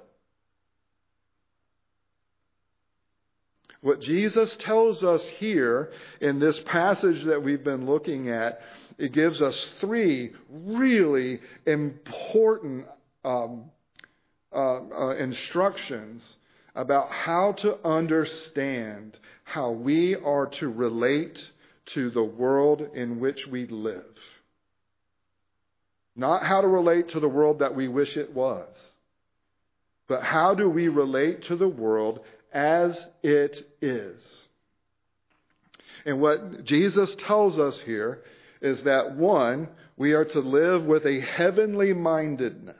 What 3.82 4.00
Jesus 4.00 4.56
tells 4.56 5.04
us 5.04 5.24
here 5.28 5.92
in 6.20 6.40
this 6.40 6.58
passage 6.60 7.24
that 7.24 7.42
we've 7.42 7.62
been 7.62 7.86
looking 7.86 8.30
at, 8.30 8.60
it 8.98 9.12
gives 9.12 9.42
us 9.42 9.68
three 9.80 10.32
really 10.48 11.40
important 11.66 12.86
um, 13.24 13.64
uh, 14.52 14.80
uh, 14.80 15.14
instructions 15.16 16.36
about 16.74 17.10
how 17.10 17.52
to 17.52 17.78
understand 17.86 19.18
how 19.44 19.70
we 19.70 20.14
are 20.14 20.46
to 20.46 20.68
relate 20.68 21.50
to 21.86 22.10
the 22.10 22.24
world 22.24 22.88
in 22.94 23.20
which 23.20 23.46
we 23.46 23.66
live. 23.66 24.04
Not 26.14 26.44
how 26.44 26.62
to 26.62 26.68
relate 26.68 27.10
to 27.10 27.20
the 27.20 27.28
world 27.28 27.58
that 27.58 27.74
we 27.74 27.88
wish 27.88 28.16
it 28.16 28.32
was, 28.32 28.68
but 30.08 30.22
how 30.22 30.54
do 30.54 30.68
we 30.68 30.88
relate 30.88 31.42
to 31.44 31.56
the 31.56 31.68
world 31.68 32.20
as 32.52 33.04
it 33.22 33.60
is. 33.82 34.46
And 36.06 36.20
what 36.20 36.64
Jesus 36.64 37.14
tells 37.16 37.58
us 37.58 37.80
here 37.80 38.22
is 38.60 38.82
that 38.82 39.16
one, 39.16 39.68
we 39.96 40.12
are 40.12 40.24
to 40.24 40.40
live 40.40 40.84
with 40.84 41.06
a 41.06 41.20
heavenly 41.20 41.92
mindedness. 41.92 42.76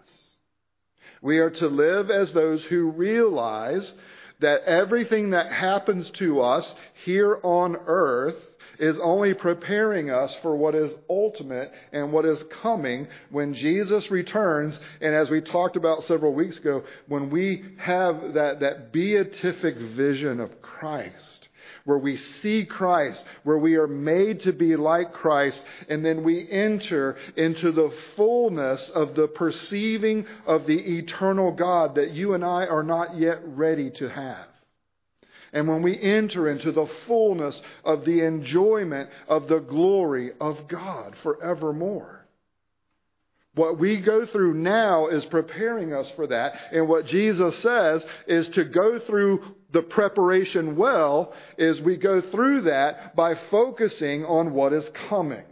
We 1.23 1.39
are 1.39 1.51
to 1.51 1.69
live 1.69 2.11
as 2.11 2.33
those 2.33 2.63
who 2.65 2.91
realize 2.91 3.95
that 4.41 4.63
everything 4.65 5.31
that 5.31 5.51
happens 5.51 6.11
to 6.11 6.41
us 6.41 6.75
here 7.05 7.39
on 7.43 7.77
earth 7.87 8.37
is 8.79 8.99
only 8.99 9.35
preparing 9.35 10.11
us 10.11 10.35
for 10.43 10.55
what 10.55 10.75
is 10.75 10.95
ultimate 11.09 11.73
and 11.93 12.13
what 12.13 12.25
is 12.25 12.43
coming 12.63 13.09
when 13.31 13.55
Jesus 13.55 14.11
returns. 14.11 14.79
And 15.01 15.15
as 15.15 15.31
we 15.31 15.41
talked 15.41 15.77
about 15.77 16.05
several 16.05 16.35
weeks 16.35 16.59
ago, 16.59 16.85
when 17.09 17.31
we 17.31 17.65
have 17.79 18.35
that, 18.35 18.61
that 18.61 18.93
beatific 18.93 19.79
vision 19.79 20.41
of 20.41 20.61
Christ, 20.61 21.46
where 21.87 21.99
we 21.99 22.17
see 22.17 22.67
Christ, 22.67 23.25
where 23.45 23.57
we 23.57 23.77
are 23.77 23.87
made 23.87 24.41
to 24.41 24.53
be 24.53 24.75
like 24.75 25.13
Christ, 25.13 25.65
and 25.89 26.05
then 26.05 26.25
we 26.25 26.47
enter 26.51 27.17
into 27.37 27.71
the 27.71 27.95
fullness 28.17 28.91
of 28.91 29.15
the 29.15 29.29
perceiving 29.29 30.27
of 30.47 30.67
the 30.67 30.99
eternal 30.99 31.53
God 31.53 31.95
that 31.95 32.11
you 32.11 32.35
and 32.35 32.45
I 32.45 32.67
are 32.67 32.83
not 32.83 33.17
yet 33.17 33.39
ready 33.45 33.91
to 33.93 34.09
have. 34.09 34.47
And 35.53 35.69
when 35.69 35.83
we 35.83 35.99
enter 35.99 36.49
into 36.49 36.73
the 36.73 36.89
fullness 37.07 37.61
of 37.85 38.05
the 38.05 38.27
enjoyment 38.27 39.09
of 39.29 39.47
the 39.47 39.61
glory 39.61 40.33
of 40.41 40.67
God 40.67 41.15
forevermore. 41.23 42.16
What 43.57 43.79
we 43.79 43.97
go 43.97 44.27
through 44.27 44.53
now 44.53 45.07
is 45.07 45.25
preparing 45.25 45.95
us 45.95 46.11
for 46.15 46.27
that. 46.27 46.55
And 46.73 46.89
what 46.89 47.07
Jesus 47.07 47.59
says 47.61 48.05
is 48.27 48.49
to 48.49 48.65
go 48.65 48.99
through 48.99 49.43
the 49.73 49.81
preparation 49.81 50.77
well 50.77 51.33
is 51.57 51.81
we 51.81 51.97
go 51.97 52.21
through 52.21 52.63
that 52.63 53.17
by 53.17 53.35
focusing 53.51 54.27
on 54.27 54.53
what 54.53 54.75
is 54.75 54.89
coming. 55.09 55.45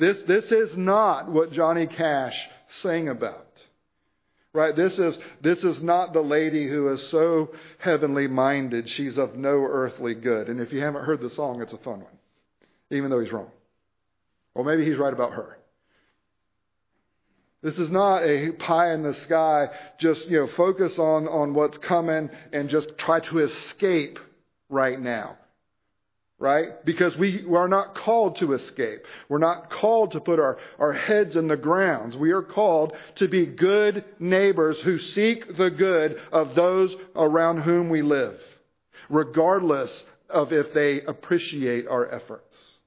This, 0.00 0.20
this 0.22 0.50
is 0.50 0.76
not 0.76 1.30
what 1.30 1.52
Johnny 1.52 1.86
Cash 1.86 2.36
sang 2.80 3.08
about. 3.08 3.46
Right? 4.52 4.74
This 4.74 4.98
is, 4.98 5.16
this 5.40 5.62
is 5.62 5.80
not 5.80 6.12
the 6.12 6.20
lady 6.20 6.68
who 6.68 6.92
is 6.92 7.08
so 7.08 7.54
heavenly 7.78 8.26
minded, 8.26 8.90
she's 8.90 9.16
of 9.16 9.36
no 9.36 9.62
earthly 9.62 10.14
good. 10.14 10.48
And 10.48 10.60
if 10.60 10.72
you 10.72 10.80
haven't 10.80 11.04
heard 11.04 11.20
the 11.20 11.30
song, 11.30 11.62
it's 11.62 11.72
a 11.72 11.78
fun 11.78 12.00
one, 12.00 12.18
even 12.90 13.10
though 13.10 13.20
he's 13.20 13.32
wrong. 13.32 13.50
Or 14.54 14.64
maybe 14.64 14.84
he's 14.84 14.98
right 14.98 15.12
about 15.12 15.34
her. 15.34 15.56
This 17.62 17.78
is 17.78 17.90
not 17.90 18.24
a 18.24 18.52
pie 18.52 18.92
in 18.92 19.02
the 19.02 19.14
sky, 19.14 19.68
just, 19.98 20.28
you 20.28 20.40
know, 20.40 20.48
focus 20.48 20.98
on, 20.98 21.28
on 21.28 21.54
what's 21.54 21.78
coming 21.78 22.30
and 22.52 22.68
just 22.68 22.98
try 22.98 23.20
to 23.20 23.38
escape 23.38 24.18
right 24.68 25.00
now 25.00 25.38
right? 26.42 26.84
Because 26.84 27.16
we 27.16 27.44
are 27.54 27.68
not 27.68 27.94
called 27.94 28.34
to 28.38 28.52
escape. 28.52 29.06
We're 29.28 29.38
not 29.38 29.70
called 29.70 30.10
to 30.10 30.20
put 30.20 30.40
our, 30.40 30.58
our 30.76 30.92
heads 30.92 31.36
in 31.36 31.46
the 31.46 31.56
grounds. 31.56 32.16
We 32.16 32.32
are 32.32 32.42
called 32.42 32.96
to 33.16 33.28
be 33.28 33.46
good 33.46 34.04
neighbors 34.18 34.80
who 34.80 34.98
seek 34.98 35.56
the 35.56 35.70
good 35.70 36.20
of 36.32 36.56
those 36.56 36.96
around 37.14 37.58
whom 37.58 37.90
we 37.90 38.02
live, 38.02 38.40
regardless 39.08 40.04
of 40.28 40.52
if 40.52 40.74
they 40.74 41.02
appreciate 41.02 41.86
our 41.86 42.12
efforts. 42.12 42.78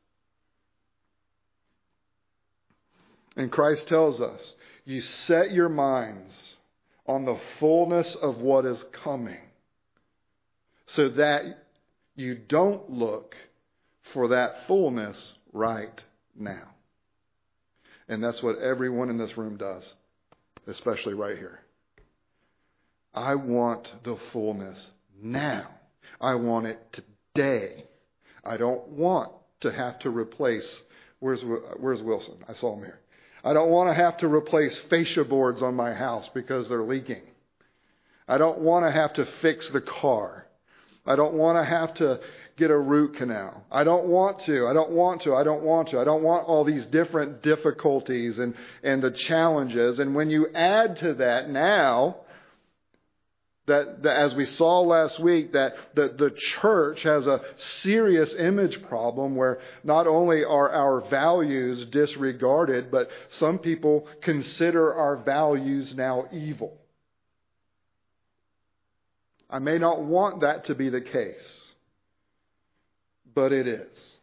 And 3.37 3.49
Christ 3.49 3.87
tells 3.87 4.19
us, 4.19 4.53
you 4.85 5.01
set 5.01 5.51
your 5.51 5.69
minds 5.69 6.55
on 7.07 7.25
the 7.25 7.39
fullness 7.59 8.15
of 8.15 8.41
what 8.41 8.65
is 8.65 8.83
coming 9.03 9.41
so 10.87 11.09
that 11.09 11.43
you 12.15 12.35
don't 12.35 12.89
look 12.89 13.35
for 14.13 14.29
that 14.29 14.67
fullness 14.67 15.33
right 15.51 16.03
now. 16.35 16.69
And 18.07 18.23
that's 18.23 18.43
what 18.43 18.59
everyone 18.59 19.09
in 19.09 19.17
this 19.17 19.37
room 19.37 19.57
does, 19.57 19.93
especially 20.67 21.15
right 21.15 21.37
here. 21.37 21.61
I 23.13 23.35
want 23.35 23.91
the 24.03 24.17
fullness 24.31 24.91
now. 25.19 25.67
I 26.21 26.35
want 26.35 26.67
it 26.67 27.01
today. 27.33 27.85
I 28.43 28.57
don't 28.57 28.87
want 28.89 29.31
to 29.61 29.71
have 29.71 29.97
to 29.99 30.11
replace. 30.11 30.81
Where's, 31.19 31.43
where's 31.79 32.03
Wilson? 32.03 32.35
I 32.47 32.53
saw 32.53 32.75
him 32.75 32.83
here. 32.83 32.99
I 33.45 33.53
don't 33.53 33.69
want 33.69 33.89
to 33.89 33.93
have 33.93 34.17
to 34.17 34.27
replace 34.27 34.75
fascia 34.89 35.23
boards 35.23 35.61
on 35.61 35.75
my 35.75 35.93
house 35.93 36.27
because 36.33 36.67
they're 36.67 36.83
leaking. 36.83 37.21
I 38.27 38.39
don't 38.39 38.59
want 38.59 38.87
to 38.87 38.91
have 38.91 39.13
to 39.13 39.25
fix 39.43 39.69
the 39.69 39.81
car. 39.81 40.47
I 41.05 41.15
don't 41.15 41.35
want 41.35 41.59
to 41.59 41.63
have 41.63 41.93
to 41.95 42.21
get 42.57 42.71
a 42.71 42.77
root 42.77 43.17
canal. 43.17 43.63
I 43.71 43.83
don't 43.83 44.05
want 44.05 44.39
to. 44.45 44.65
I 44.65 44.73
don't 44.73 44.91
want 44.91 45.21
to. 45.21 45.35
I 45.35 45.43
don't 45.43 45.61
want 45.61 45.89
to. 45.89 45.99
I 45.99 46.03
don't 46.03 46.23
want 46.23 46.47
all 46.47 46.63
these 46.63 46.87
different 46.87 47.43
difficulties 47.43 48.39
and, 48.39 48.55
and 48.81 49.03
the 49.03 49.11
challenges. 49.11 49.99
And 49.99 50.15
when 50.15 50.31
you 50.31 50.47
add 50.55 50.95
to 50.97 51.13
that 51.15 51.47
now, 51.47 52.17
that, 53.67 54.03
that, 54.03 54.17
as 54.17 54.35
we 54.35 54.45
saw 54.45 54.81
last 54.81 55.19
week, 55.19 55.53
that 55.53 55.73
the, 55.95 56.09
the 56.17 56.31
church 56.31 57.01
has 57.03 57.25
a 57.25 57.41
serious 57.57 58.33
image 58.35 58.81
problem 58.83 59.35
where 59.35 59.59
not 59.83 60.05
only 60.05 60.43
are 60.43 60.71
our 60.71 61.01
values 61.09 61.85
disregarded, 61.87 62.91
but 62.91 63.09
some 63.29 63.57
people 63.57 64.07
consider 64.21 64.93
our 64.93 65.17
values 65.17 65.93
now 65.95 66.27
evil. 66.31 66.77
I 69.49 69.59
may 69.59 69.77
not 69.77 70.03
want 70.03 70.41
that 70.41 70.65
to 70.65 70.75
be 70.75 70.89
the 70.89 71.01
case, 71.01 71.61
but 73.33 73.51
it 73.51 73.67
is. 73.67 74.17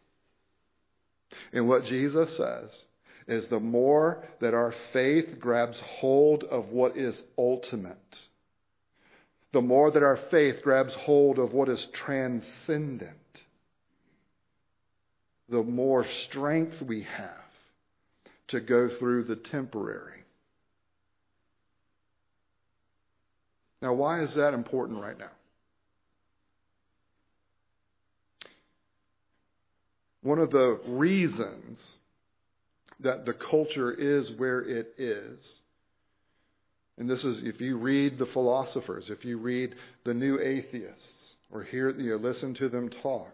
And 1.51 1.67
what 1.67 1.85
Jesus 1.85 2.35
says 2.37 2.83
is 3.27 3.47
the 3.47 3.59
more 3.59 4.27
that 4.41 4.53
our 4.53 4.73
faith 4.91 5.39
grabs 5.39 5.79
hold 5.79 6.43
of 6.43 6.69
what 6.69 6.97
is 6.97 7.21
ultimate, 7.37 7.97
the 9.53 9.61
more 9.61 9.91
that 9.91 10.03
our 10.03 10.17
faith 10.17 10.61
grabs 10.63 10.93
hold 10.95 11.37
of 11.37 11.53
what 11.53 11.69
is 11.69 11.87
transcendent, 11.93 13.11
the 15.47 15.61
more 15.61 16.05
strength 16.25 16.81
we 16.81 17.03
have 17.03 17.29
to 18.47 18.59
go 18.59 18.89
through 18.89 19.23
the 19.23 19.35
temporary. 19.35 20.23
Now, 23.81 23.93
why 23.93 24.21
is 24.21 24.33
that 24.33 24.55
important 24.55 24.99
right 24.99 25.17
now? 25.17 25.31
One 30.23 30.39
of 30.39 30.49
the 30.51 30.79
reasons 30.87 31.97
that 33.01 33.25
the 33.25 33.33
culture 33.33 33.91
is 33.91 34.31
where 34.31 34.61
it 34.61 34.95
is, 34.97 35.59
and 36.97 37.09
this 37.09 37.23
is 37.23 37.43
if 37.43 37.59
you 37.59 37.77
read 37.77 38.17
the 38.17 38.25
philosophers, 38.27 39.09
if 39.09 39.25
you 39.25 39.37
read 39.37 39.75
the 40.03 40.13
new 40.13 40.39
atheists, 40.39 41.35
or 41.51 41.63
hear 41.63 41.89
you 41.91 42.11
know, 42.11 42.15
listen 42.17 42.53
to 42.55 42.69
them 42.69 42.89
talk, 42.89 43.33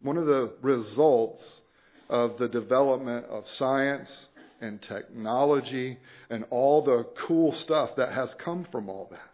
one 0.00 0.16
of 0.16 0.26
the 0.26 0.52
results 0.62 1.62
of 2.08 2.38
the 2.38 2.48
development 2.48 3.26
of 3.26 3.48
science 3.48 4.26
and 4.60 4.80
technology 4.80 5.98
and 6.30 6.44
all 6.50 6.82
the 6.82 7.04
cool 7.26 7.52
stuff 7.52 7.96
that 7.96 8.12
has 8.12 8.32
come 8.34 8.64
from 8.70 8.88
all 8.88 9.08
that. 9.10 9.30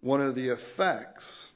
One 0.00 0.20
of 0.20 0.34
the 0.34 0.48
effects 0.48 1.50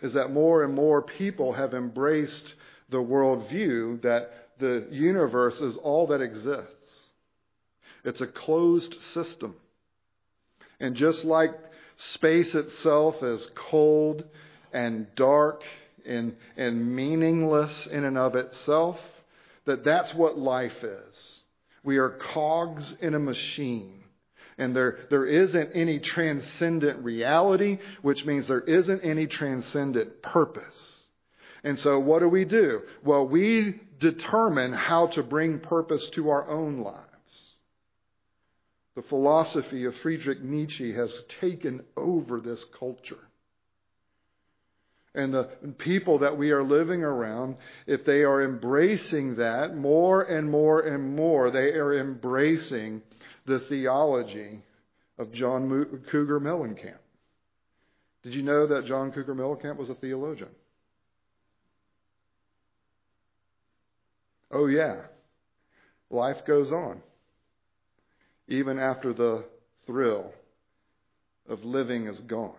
is 0.00 0.14
that 0.14 0.30
more 0.30 0.64
and 0.64 0.74
more 0.74 1.02
people 1.02 1.52
have 1.52 1.74
embraced 1.74 2.54
the 2.90 2.98
worldview 2.98 4.02
that 4.02 4.30
the 4.58 4.88
universe 4.90 5.60
is 5.60 5.76
all 5.76 6.08
that 6.08 6.20
exists. 6.20 6.81
It's 8.04 8.20
a 8.20 8.26
closed 8.26 9.00
system. 9.12 9.56
And 10.80 10.96
just 10.96 11.24
like 11.24 11.54
space 11.96 12.54
itself 12.54 13.22
is 13.22 13.50
cold 13.54 14.24
and 14.72 15.06
dark 15.14 15.62
and, 16.06 16.36
and 16.56 16.96
meaningless 16.96 17.86
in 17.86 18.04
and 18.04 18.18
of 18.18 18.34
itself, 18.34 19.00
that 19.66 19.84
that's 19.84 20.12
what 20.14 20.38
life 20.38 20.82
is. 20.82 21.40
We 21.84 21.98
are 21.98 22.10
cogs 22.10 22.96
in 23.00 23.14
a 23.14 23.18
machine 23.18 24.02
And 24.58 24.76
there, 24.76 24.98
there 25.10 25.24
isn't 25.24 25.70
any 25.74 25.98
transcendent 25.98 27.04
reality, 27.04 27.78
which 28.02 28.24
means 28.24 28.46
there 28.48 28.60
isn't 28.60 29.00
any 29.00 29.26
transcendent 29.26 30.22
purpose. 30.22 31.04
And 31.64 31.78
so 31.78 31.98
what 31.98 32.20
do 32.20 32.28
we 32.28 32.44
do? 32.44 32.82
Well, 33.04 33.26
we 33.26 33.80
determine 33.98 34.72
how 34.72 35.08
to 35.08 35.22
bring 35.22 35.60
purpose 35.60 36.08
to 36.10 36.30
our 36.30 36.48
own 36.48 36.78
lives. 36.78 37.08
The 38.94 39.02
philosophy 39.02 39.84
of 39.84 39.96
Friedrich 39.96 40.42
Nietzsche 40.42 40.92
has 40.92 41.12
taken 41.40 41.82
over 41.96 42.40
this 42.40 42.64
culture. 42.78 43.18
And 45.14 45.32
the 45.32 45.44
people 45.78 46.20
that 46.20 46.38
we 46.38 46.52
are 46.52 46.62
living 46.62 47.02
around, 47.02 47.56
if 47.86 48.04
they 48.04 48.22
are 48.22 48.42
embracing 48.42 49.36
that 49.36 49.76
more 49.76 50.22
and 50.22 50.50
more 50.50 50.80
and 50.80 51.14
more, 51.14 51.50
they 51.50 51.72
are 51.72 51.94
embracing 51.94 53.02
the 53.46 53.60
theology 53.60 54.62
of 55.18 55.32
John 55.32 55.68
Cougar 56.10 56.40
Mellencamp. 56.40 56.98
Did 58.22 58.34
you 58.34 58.42
know 58.42 58.66
that 58.66 58.86
John 58.86 59.12
Cougar 59.12 59.34
Mellencamp 59.34 59.76
was 59.76 59.90
a 59.90 59.94
theologian? 59.94 60.48
Oh, 64.50 64.66
yeah. 64.66 64.96
Life 66.10 66.44
goes 66.46 66.70
on. 66.70 67.02
Even 68.48 68.78
after 68.78 69.12
the 69.12 69.44
thrill 69.86 70.32
of 71.48 71.64
living 71.64 72.06
is 72.06 72.20
gone. 72.20 72.54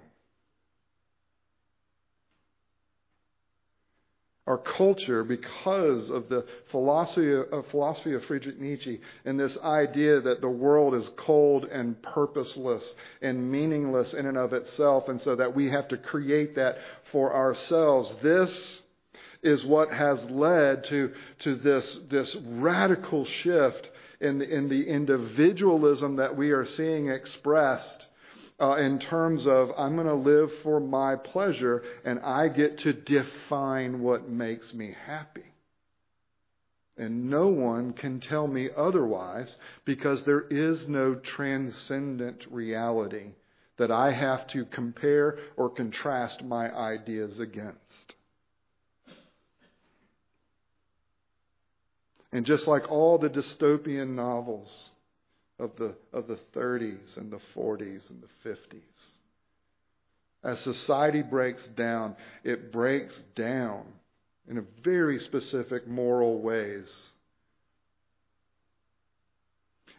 Our 4.46 4.58
culture, 4.58 5.24
because 5.24 6.10
of 6.10 6.28
the 6.28 6.46
philosophy 6.70 7.34
of, 7.34 7.66
philosophy 7.68 8.14
of 8.14 8.26
Friedrich 8.26 8.60
Nietzsche 8.60 9.00
and 9.24 9.40
this 9.40 9.58
idea 9.60 10.20
that 10.20 10.42
the 10.42 10.50
world 10.50 10.96
is 10.96 11.10
cold 11.16 11.64
and 11.64 12.02
purposeless 12.02 12.94
and 13.22 13.50
meaningless 13.50 14.14
in 14.14 14.26
and 14.26 14.38
of 14.38 14.52
itself, 14.52 15.08
and 15.08 15.22
so 15.22 15.38
that 15.38 15.56
we 15.56 15.70
have 15.70 15.88
to 15.88 15.98
create 15.98 16.56
that 16.56 16.78
for 17.10 17.34
ourselves, 17.34 18.14
this 18.22 18.82
is 19.44 19.64
what 19.64 19.90
has 19.92 20.22
led 20.30 20.84
to, 20.86 21.14
to 21.40 21.56
this, 21.56 22.00
this 22.10 22.36
radical 22.36 23.24
shift 23.24 23.90
in 24.24 24.40
the, 24.40 24.50
in 24.50 24.70
the 24.70 24.88
individualism 24.88 26.16
that 26.16 26.36
we 26.36 26.52
are 26.52 26.66
seeing 26.66 27.10
expressed 27.10 28.08
uh, 28.60 28.76
in 28.76 29.00
terms 29.00 29.46
of 29.46 29.72
I'm 29.78 29.96
going 29.96 30.08
to 30.08 30.14
live 30.14 30.52
for 30.64 30.80
my 30.80 31.16
pleasure 31.16 31.84
and 32.06 32.20
I 32.20 32.48
get 32.48 32.80
to 32.80 32.94
define 32.94 34.02
what 34.02 34.30
makes 34.30 34.74
me 34.74 34.96
happy. 35.06 35.44
And 36.96 37.30
no 37.30 37.48
one 37.48 37.94
can 37.94 38.20
tell 38.20 38.48
me 38.48 38.70
otherwise 38.76 39.56
because 39.84 40.24
there 40.24 40.46
is 40.50 40.88
no 40.88 41.16
transcendent 41.16 42.46
reality 42.52 43.34
that 43.78 43.90
I 43.92 44.12
have 44.12 44.46
to 44.48 44.66
compare 44.66 45.40
or 45.58 45.70
contrast 45.70 46.44
my 46.44 46.72
ideas 46.72 47.40
against. 47.40 48.16
And 52.34 52.48
just 52.48 52.68
like 52.68 52.92
all 52.92 53.20
the 53.20 53.30
dystopian 53.30 54.16
novels 54.16 54.90
of 55.60 55.76
the, 55.78 55.96
of 56.12 56.28
the 56.28 56.40
30s 56.56 57.16
and 57.16 57.32
the 57.32 57.40
40s 57.56 58.10
and 58.10 58.24
the 58.24 58.50
50s. 58.50 59.08
As 60.44 60.60
society 60.60 61.22
breaks 61.22 61.66
down, 61.68 62.16
it 62.44 62.72
breaks 62.72 63.22
down 63.36 63.86
in 64.50 64.58
a 64.58 64.64
very 64.84 65.20
specific 65.20 65.88
moral 65.88 66.42
ways. 66.42 67.10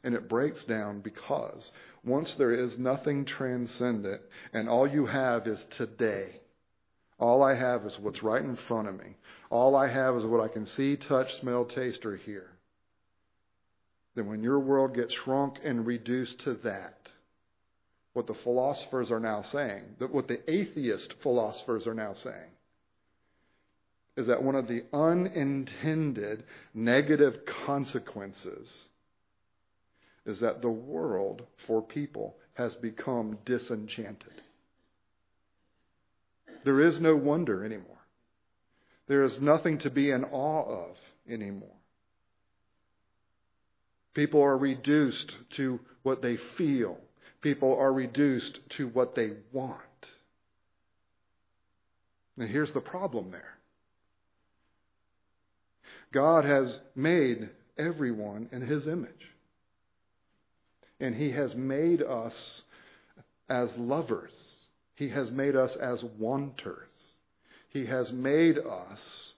And 0.02 0.16
it 0.16 0.28
breaks 0.28 0.64
down 0.64 1.00
because 1.02 1.70
once 2.04 2.34
there 2.34 2.52
is 2.52 2.78
nothing 2.78 3.24
transcendent 3.24 4.20
and 4.52 4.68
all 4.68 4.88
you 4.88 5.06
have 5.06 5.46
is 5.46 5.64
today, 5.76 6.40
all 7.24 7.42
I 7.42 7.54
have 7.54 7.84
is 7.84 7.98
what's 7.98 8.22
right 8.22 8.42
in 8.42 8.56
front 8.56 8.88
of 8.88 8.98
me. 8.98 9.16
All 9.50 9.74
I 9.76 9.88
have 9.88 10.16
is 10.16 10.24
what 10.24 10.40
I 10.40 10.48
can 10.48 10.66
see, 10.66 10.96
touch, 10.96 11.40
smell, 11.40 11.64
taste, 11.64 12.04
or 12.04 12.16
hear 12.16 12.54
then 14.14 14.26
when 14.26 14.42
your 14.42 14.60
world 14.60 14.94
gets 14.94 15.12
shrunk 15.12 15.58
and 15.64 15.86
reduced 15.86 16.40
to 16.40 16.54
that, 16.54 17.10
what 18.12 18.26
the 18.26 18.34
philosophers 18.34 19.10
are 19.10 19.20
now 19.20 19.42
saying, 19.42 19.96
what 19.98 20.28
the 20.28 20.38
atheist 20.50 21.14
philosophers 21.22 21.86
are 21.86 21.94
now 21.94 22.12
saying, 22.12 22.50
is 24.16 24.28
that 24.28 24.42
one 24.42 24.54
of 24.54 24.68
the 24.68 24.84
unintended 24.92 26.44
negative 26.72 27.44
consequences 27.66 28.86
is 30.24 30.38
that 30.40 30.62
the 30.62 30.70
world 30.70 31.42
for 31.66 31.82
people 31.82 32.36
has 32.54 32.76
become 32.76 33.36
disenchanted. 33.44 34.40
There 36.64 36.80
is 36.80 37.00
no 37.00 37.16
wonder 37.16 37.64
anymore. 37.64 37.94
There 39.06 39.22
is 39.22 39.40
nothing 39.40 39.78
to 39.78 39.90
be 39.90 40.10
in 40.10 40.24
awe 40.24 40.88
of 40.88 40.96
anymore. 41.28 41.68
People 44.14 44.42
are 44.42 44.56
reduced 44.56 45.34
to 45.56 45.80
what 46.02 46.22
they 46.22 46.36
feel. 46.56 46.98
People 47.42 47.76
are 47.76 47.92
reduced 47.92 48.60
to 48.70 48.88
what 48.88 49.14
they 49.14 49.32
want. 49.52 49.80
And 52.38 52.48
here's 52.48 52.72
the 52.72 52.80
problem 52.80 53.30
there 53.30 53.58
God 56.12 56.44
has 56.44 56.80
made 56.94 57.50
everyone 57.76 58.48
in 58.52 58.62
His 58.62 58.86
image. 58.86 59.10
And 61.00 61.14
He 61.14 61.32
has 61.32 61.54
made 61.54 62.02
us 62.02 62.62
as 63.48 63.76
lovers, 63.76 64.53
He 64.94 65.08
has 65.10 65.30
made 65.30 65.56
us 65.56 65.76
as 65.76 66.04
wanters, 66.04 67.18
He 67.68 67.86
has 67.86 68.12
made 68.12 68.58
us 68.58 69.34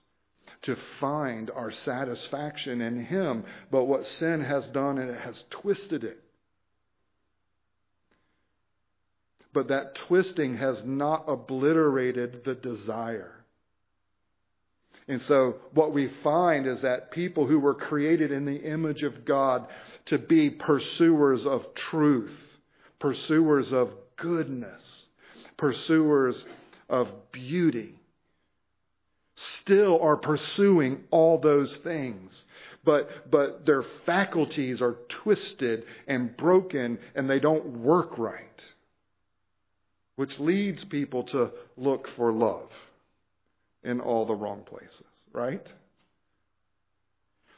to 0.63 0.75
find 0.99 1.51
our 1.51 1.71
satisfaction 1.71 2.81
in 2.81 3.05
Him. 3.05 3.45
But 3.71 3.85
what 3.85 4.05
sin 4.05 4.41
has 4.41 4.67
done, 4.67 4.97
and 4.97 5.09
it 5.09 5.19
has 5.19 5.43
twisted 5.49 6.03
it. 6.03 6.21
But 9.53 9.69
that 9.69 9.95
twisting 9.95 10.57
has 10.57 10.83
not 10.83 11.25
obliterated 11.27 12.43
the 12.43 12.55
desire. 12.55 13.33
And 15.07 15.21
so, 15.21 15.55
what 15.73 15.93
we 15.93 16.09
find 16.21 16.67
is 16.67 16.81
that 16.81 17.11
people 17.11 17.47
who 17.47 17.59
were 17.59 17.73
created 17.73 18.31
in 18.31 18.45
the 18.45 18.57
image 18.57 19.03
of 19.03 19.23
God 19.23 19.65
to 20.07 20.17
be 20.17 20.49
pursuers 20.49 21.45
of 21.45 21.73
truth, 21.73 22.37
pursuers 22.99 23.71
of 23.71 23.89
goodness, 24.17 25.06
pursuers 25.57 26.45
of 26.89 27.11
beauty, 27.31 27.95
still 29.35 29.99
are 30.01 30.17
pursuing 30.17 31.03
all 31.11 31.39
those 31.39 31.75
things. 31.77 32.45
But, 32.83 33.29
but 33.29 33.65
their 33.65 33.83
faculties 34.05 34.81
are 34.81 34.97
twisted 35.09 35.83
and 36.07 36.35
broken 36.37 36.99
and 37.15 37.29
they 37.29 37.39
don't 37.39 37.65
work 37.79 38.17
right. 38.17 38.63
Which 40.15 40.39
leads 40.39 40.83
people 40.85 41.23
to 41.25 41.51
look 41.75 42.07
for 42.15 42.31
love 42.31 42.71
in 43.83 43.99
all 43.99 44.25
the 44.25 44.33
wrong 44.33 44.63
places, 44.63 45.05
right? 45.33 45.65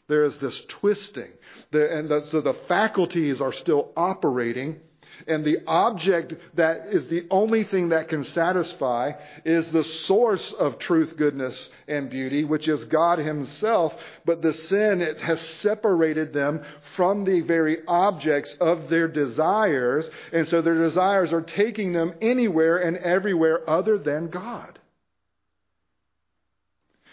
There 0.07 0.25
is 0.25 0.37
this 0.39 0.59
twisting. 0.67 1.31
and 1.71 2.09
so 2.31 2.41
the 2.41 2.57
faculties 2.67 3.39
are 3.39 3.53
still 3.53 3.91
operating 3.95 4.79
and 5.27 5.43
the 5.43 5.59
object 5.67 6.33
that 6.55 6.87
is 6.87 7.07
the 7.07 7.25
only 7.29 7.63
thing 7.63 7.89
that 7.89 8.09
can 8.09 8.23
satisfy 8.23 9.13
is 9.45 9.67
the 9.69 9.83
source 9.83 10.51
of 10.53 10.79
truth, 10.79 11.15
goodness, 11.17 11.69
and 11.87 12.09
beauty, 12.09 12.43
which 12.43 12.67
is 12.67 12.83
God 12.85 13.19
Himself. 13.19 13.93
But 14.25 14.41
the 14.41 14.53
sin, 14.53 15.01
it 15.01 15.21
has 15.21 15.41
separated 15.41 16.33
them 16.33 16.63
from 16.95 17.25
the 17.25 17.41
very 17.41 17.79
objects 17.87 18.55
of 18.59 18.89
their 18.89 19.07
desires. 19.07 20.09
And 20.31 20.47
so 20.47 20.61
their 20.61 20.77
desires 20.77 21.33
are 21.33 21.41
taking 21.41 21.93
them 21.93 22.13
anywhere 22.21 22.77
and 22.77 22.97
everywhere 22.97 23.69
other 23.69 23.97
than 23.97 24.29
God. 24.29 24.79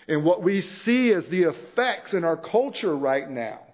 And 0.08 0.24
what 0.24 0.42
we 0.42 0.60
see 0.60 1.12
as 1.12 1.26
the 1.28 1.44
effects 1.44 2.14
in 2.14 2.24
our 2.24 2.36
culture 2.36 2.96
right 2.96 3.28
now 3.28 3.65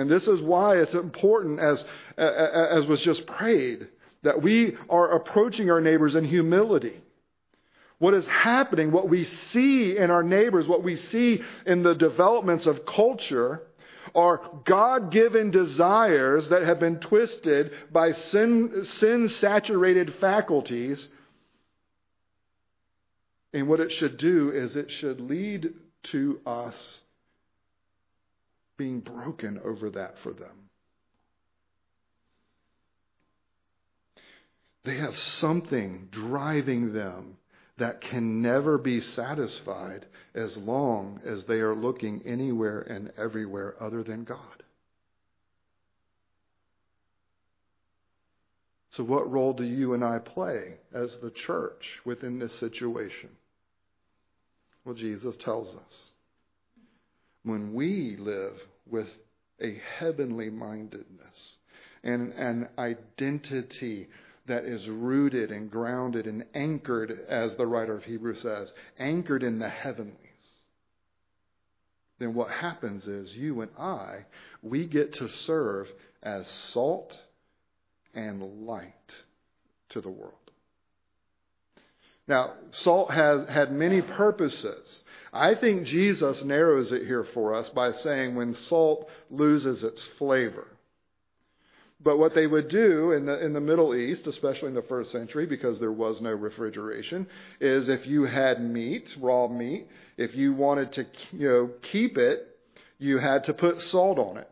and 0.00 0.08
this 0.08 0.26
is 0.26 0.40
why 0.40 0.78
it's 0.78 0.94
important, 0.94 1.60
as, 1.60 1.84
as 2.16 2.86
was 2.86 3.02
just 3.02 3.26
prayed, 3.26 3.86
that 4.22 4.40
we 4.40 4.74
are 4.88 5.10
approaching 5.10 5.70
our 5.70 5.82
neighbors 5.82 6.14
in 6.14 6.24
humility. 6.24 6.98
What 7.98 8.14
is 8.14 8.26
happening, 8.26 8.92
what 8.92 9.10
we 9.10 9.24
see 9.24 9.98
in 9.98 10.10
our 10.10 10.22
neighbors, 10.22 10.66
what 10.66 10.82
we 10.82 10.96
see 10.96 11.42
in 11.66 11.82
the 11.82 11.94
developments 11.94 12.64
of 12.64 12.86
culture, 12.86 13.60
are 14.14 14.40
God 14.64 15.12
given 15.12 15.50
desires 15.50 16.48
that 16.48 16.62
have 16.62 16.80
been 16.80 17.00
twisted 17.00 17.70
by 17.92 18.12
sin 18.12 19.28
saturated 19.28 20.14
faculties. 20.14 21.08
And 23.52 23.68
what 23.68 23.80
it 23.80 23.92
should 23.92 24.16
do 24.16 24.48
is 24.48 24.76
it 24.76 24.90
should 24.90 25.20
lead 25.20 25.74
to 26.04 26.40
us 26.46 27.00
being 28.80 29.00
broken 29.00 29.60
over 29.62 29.90
that 29.90 30.18
for 30.22 30.32
them. 30.32 30.70
They 34.84 34.96
have 34.96 35.14
something 35.14 36.08
driving 36.10 36.94
them 36.94 37.36
that 37.76 38.00
can 38.00 38.40
never 38.40 38.78
be 38.78 39.02
satisfied 39.02 40.06
as 40.34 40.56
long 40.56 41.20
as 41.26 41.44
they 41.44 41.60
are 41.60 41.74
looking 41.74 42.22
anywhere 42.24 42.80
and 42.80 43.12
everywhere 43.18 43.74
other 43.78 44.02
than 44.02 44.24
God. 44.24 44.62
So, 48.92 49.04
what 49.04 49.30
role 49.30 49.52
do 49.52 49.64
you 49.64 49.92
and 49.92 50.02
I 50.02 50.20
play 50.20 50.78
as 50.94 51.18
the 51.18 51.30
church 51.30 52.00
within 52.06 52.38
this 52.38 52.54
situation? 52.54 53.28
Well, 54.86 54.94
Jesus 54.94 55.36
tells 55.36 55.76
us 55.76 56.09
when 57.42 57.74
we 57.74 58.16
live 58.16 58.60
with 58.86 59.08
a 59.60 59.80
heavenly 59.98 60.50
mindedness 60.50 61.56
and 62.02 62.32
an 62.32 62.68
identity 62.78 64.08
that 64.46 64.64
is 64.64 64.88
rooted 64.88 65.50
and 65.50 65.70
grounded 65.70 66.26
and 66.26 66.44
anchored, 66.54 67.12
as 67.28 67.56
the 67.56 67.66
writer 67.66 67.94
of 67.94 68.04
Hebrews 68.04 68.42
says, 68.42 68.72
anchored 68.98 69.42
in 69.42 69.58
the 69.58 69.68
heavenlies, 69.68 70.16
then 72.18 72.34
what 72.34 72.50
happens 72.50 73.06
is 73.06 73.34
you 73.34 73.60
and 73.62 73.70
I, 73.78 74.26
we 74.62 74.86
get 74.86 75.14
to 75.14 75.28
serve 75.28 75.90
as 76.22 76.48
salt 76.48 77.18
and 78.14 78.66
light 78.66 78.92
to 79.90 80.00
the 80.00 80.10
world. 80.10 80.34
Now, 82.28 82.52
salt 82.72 83.10
has 83.10 83.48
had 83.48 83.72
many 83.72 84.02
purposes. 84.02 85.02
I 85.32 85.54
think 85.54 85.84
Jesus 85.84 86.42
narrows 86.42 86.92
it 86.92 87.06
here 87.06 87.24
for 87.24 87.54
us 87.54 87.68
by 87.68 87.92
saying 87.92 88.34
when 88.34 88.54
salt 88.54 89.08
loses 89.30 89.82
its 89.82 90.02
flavor. 90.18 90.66
But 92.02 92.18
what 92.18 92.34
they 92.34 92.46
would 92.46 92.68
do 92.68 93.12
in 93.12 93.26
the, 93.26 93.44
in 93.44 93.52
the 93.52 93.60
Middle 93.60 93.94
East, 93.94 94.26
especially 94.26 94.68
in 94.68 94.74
the 94.74 94.82
first 94.82 95.12
century, 95.12 95.44
because 95.46 95.78
there 95.78 95.92
was 95.92 96.20
no 96.20 96.32
refrigeration, 96.32 97.26
is 97.60 97.88
if 97.88 98.06
you 98.06 98.24
had 98.24 98.60
meat, 98.60 99.08
raw 99.20 99.46
meat, 99.48 99.86
if 100.16 100.34
you 100.34 100.54
wanted 100.54 100.92
to 100.94 101.06
you 101.32 101.48
know, 101.48 101.70
keep 101.82 102.16
it, 102.16 102.46
you 102.98 103.18
had 103.18 103.44
to 103.44 103.54
put 103.54 103.82
salt 103.82 104.18
on 104.18 104.38
it. 104.38 104.48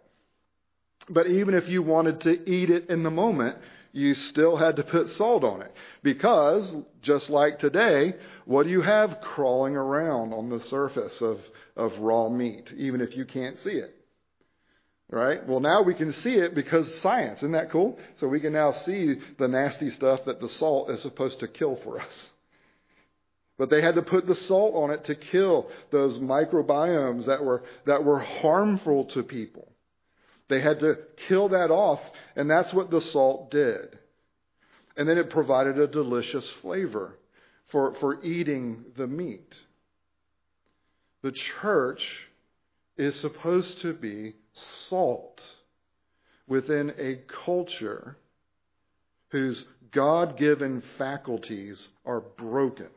But 1.08 1.26
even 1.26 1.54
if 1.54 1.68
you 1.68 1.82
wanted 1.82 2.20
to 2.22 2.50
eat 2.50 2.68
it 2.68 2.90
in 2.90 3.02
the 3.02 3.10
moment, 3.10 3.56
you 3.92 4.14
still 4.14 4.56
had 4.56 4.76
to 4.76 4.82
put 4.82 5.08
salt 5.10 5.44
on 5.44 5.62
it. 5.62 5.72
Because, 6.02 6.74
just 7.02 7.30
like 7.30 7.58
today, 7.58 8.14
what 8.44 8.64
do 8.64 8.70
you 8.70 8.82
have 8.82 9.20
crawling 9.20 9.76
around 9.76 10.32
on 10.32 10.50
the 10.50 10.60
surface 10.60 11.20
of, 11.20 11.38
of 11.76 11.98
raw 11.98 12.28
meat, 12.28 12.72
even 12.76 13.00
if 13.00 13.16
you 13.16 13.24
can't 13.24 13.58
see 13.60 13.70
it? 13.70 13.94
Right? 15.10 15.46
Well, 15.46 15.60
now 15.60 15.82
we 15.82 15.94
can 15.94 16.12
see 16.12 16.34
it 16.34 16.54
because 16.54 17.00
science. 17.00 17.38
Isn't 17.38 17.52
that 17.52 17.70
cool? 17.70 17.98
So 18.16 18.28
we 18.28 18.40
can 18.40 18.52
now 18.52 18.72
see 18.72 19.16
the 19.38 19.48
nasty 19.48 19.90
stuff 19.90 20.26
that 20.26 20.40
the 20.40 20.50
salt 20.50 20.90
is 20.90 21.00
supposed 21.00 21.40
to 21.40 21.48
kill 21.48 21.76
for 21.76 22.00
us. 22.00 22.30
But 23.56 23.70
they 23.70 23.80
had 23.80 23.96
to 23.96 24.02
put 24.02 24.26
the 24.26 24.34
salt 24.34 24.74
on 24.74 24.90
it 24.90 25.04
to 25.06 25.14
kill 25.14 25.70
those 25.90 26.18
microbiomes 26.18 27.26
that 27.26 27.42
were, 27.42 27.64
that 27.86 28.04
were 28.04 28.20
harmful 28.20 29.06
to 29.06 29.22
people. 29.22 29.72
They 30.48 30.60
had 30.60 30.80
to 30.80 30.98
kill 31.28 31.50
that 31.50 31.70
off, 31.70 32.00
and 32.34 32.50
that's 32.50 32.72
what 32.72 32.90
the 32.90 33.00
salt 33.00 33.50
did. 33.50 33.98
And 34.96 35.08
then 35.08 35.18
it 35.18 35.30
provided 35.30 35.78
a 35.78 35.86
delicious 35.86 36.48
flavor 36.62 37.16
for, 37.68 37.94
for 37.94 38.22
eating 38.24 38.86
the 38.96 39.06
meat. 39.06 39.54
The 41.22 41.32
church 41.32 42.28
is 42.96 43.18
supposed 43.20 43.80
to 43.82 43.92
be 43.92 44.34
salt 44.88 45.42
within 46.46 46.94
a 46.98 47.20
culture 47.44 48.16
whose 49.30 49.64
God 49.90 50.38
given 50.38 50.82
faculties 50.96 51.88
are 52.04 52.20
broken. 52.20 52.88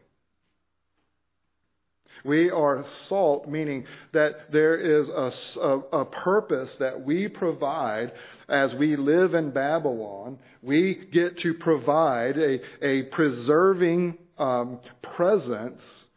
We 2.23 2.51
are 2.51 2.83
salt, 2.83 3.47
meaning 3.47 3.85
that 4.11 4.51
there 4.51 4.75
is 4.75 5.09
a, 5.09 5.31
a, 5.59 5.79
a, 6.01 6.05
purpose 6.05 6.75
that 6.75 7.01
we 7.01 7.27
provide 7.27 8.11
as 8.47 8.75
we 8.75 8.95
live 8.95 9.33
in 9.33 9.51
Babylon. 9.51 10.39
We 10.61 10.95
get 10.95 11.39
to 11.39 11.53
provide 11.53 12.37
a, 12.37 12.61
a 12.85 13.03
preserving 13.03 14.17
um, 14.37 14.79
presence 15.01 16.07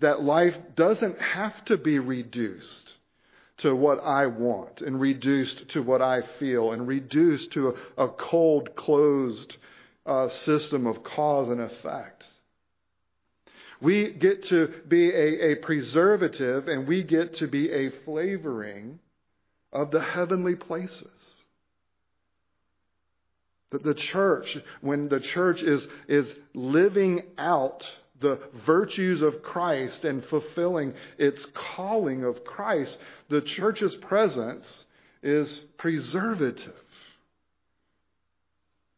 that 0.00 0.22
life 0.22 0.56
doesn't 0.74 1.18
have 1.20 1.64
to 1.66 1.76
be 1.76 1.98
reduced 1.98 2.92
to 3.58 3.74
what 3.74 4.00
I 4.00 4.26
want 4.26 4.82
and 4.82 5.00
reduced 5.00 5.68
to 5.70 5.82
what 5.82 6.02
I 6.02 6.22
feel 6.38 6.72
and 6.72 6.86
reduced 6.86 7.52
to 7.52 7.74
a, 7.96 8.04
a 8.04 8.08
cold, 8.08 8.76
closed 8.76 9.56
uh, 10.04 10.28
system 10.28 10.86
of 10.86 11.02
cause 11.02 11.48
and 11.48 11.60
effect. 11.60 12.24
We 13.80 14.12
get 14.12 14.44
to 14.44 14.68
be 14.88 15.10
a, 15.10 15.52
a 15.52 15.56
preservative 15.56 16.68
and 16.68 16.86
we 16.86 17.02
get 17.02 17.34
to 17.34 17.46
be 17.46 17.70
a 17.70 17.90
flavoring 18.04 18.98
of 19.72 19.90
the 19.90 20.00
heavenly 20.00 20.54
places. 20.54 21.34
That 23.70 23.82
the 23.82 23.94
church, 23.94 24.56
when 24.80 25.08
the 25.08 25.20
church 25.20 25.62
is, 25.62 25.86
is 26.08 26.34
living 26.54 27.22
out 27.36 27.90
the 28.20 28.40
virtues 28.64 29.20
of 29.20 29.42
Christ 29.42 30.04
and 30.04 30.24
fulfilling 30.24 30.94
its 31.18 31.44
calling 31.52 32.24
of 32.24 32.44
Christ, 32.44 32.96
the 33.28 33.42
church's 33.42 33.94
presence 33.96 34.84
is 35.22 35.60
preservative. 35.76 36.74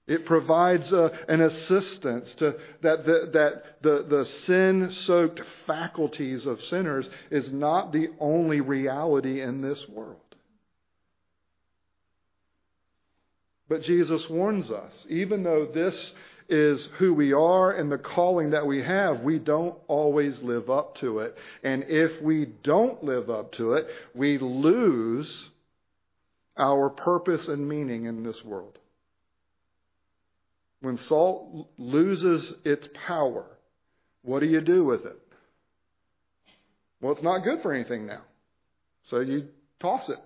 It 0.08 0.24
provides 0.24 0.90
uh, 0.90 1.14
an 1.28 1.42
assistance 1.42 2.34
to 2.36 2.58
that 2.80 3.04
the, 3.04 3.30
that 3.34 3.82
the, 3.82 4.06
the 4.08 4.24
sin 4.24 4.90
soaked 4.90 5.42
faculties 5.66 6.46
of 6.46 6.62
sinners 6.62 7.08
is 7.30 7.52
not 7.52 7.92
the 7.92 8.08
only 8.18 8.62
reality 8.62 9.42
in 9.42 9.60
this 9.60 9.86
world. 9.86 10.16
But 13.68 13.82
Jesus 13.82 14.30
warns 14.30 14.70
us, 14.70 15.06
even 15.10 15.42
though 15.42 15.66
this 15.66 16.14
is 16.48 16.88
who 16.96 17.12
we 17.12 17.34
are 17.34 17.72
and 17.72 17.92
the 17.92 17.98
calling 17.98 18.50
that 18.50 18.66
we 18.66 18.82
have, 18.82 19.20
we 19.20 19.38
don't 19.38 19.78
always 19.88 20.40
live 20.40 20.70
up 20.70 20.94
to 20.96 21.18
it. 21.18 21.36
And 21.62 21.84
if 21.86 22.22
we 22.22 22.46
don't 22.46 23.04
live 23.04 23.28
up 23.28 23.52
to 23.52 23.74
it, 23.74 23.86
we 24.14 24.38
lose 24.38 25.50
our 26.56 26.88
purpose 26.88 27.48
and 27.48 27.68
meaning 27.68 28.06
in 28.06 28.22
this 28.22 28.42
world. 28.42 28.78
When 30.80 30.96
salt 30.96 31.68
loses 31.76 32.52
its 32.64 32.88
power, 33.06 33.46
what 34.22 34.40
do 34.40 34.46
you 34.46 34.60
do 34.60 34.84
with 34.84 35.04
it? 35.04 35.18
Well, 37.00 37.12
it's 37.12 37.22
not 37.22 37.44
good 37.44 37.62
for 37.62 37.72
anything 37.72 38.06
now. 38.06 38.22
So 39.04 39.20
you 39.20 39.48
toss 39.80 40.08
it. 40.08 40.18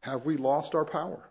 Have 0.00 0.24
we 0.24 0.36
lost 0.36 0.74
our 0.76 0.84
power? 0.84 1.28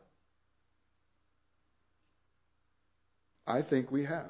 I 3.48 3.62
think 3.62 3.92
we 3.92 4.04
have. 4.04 4.26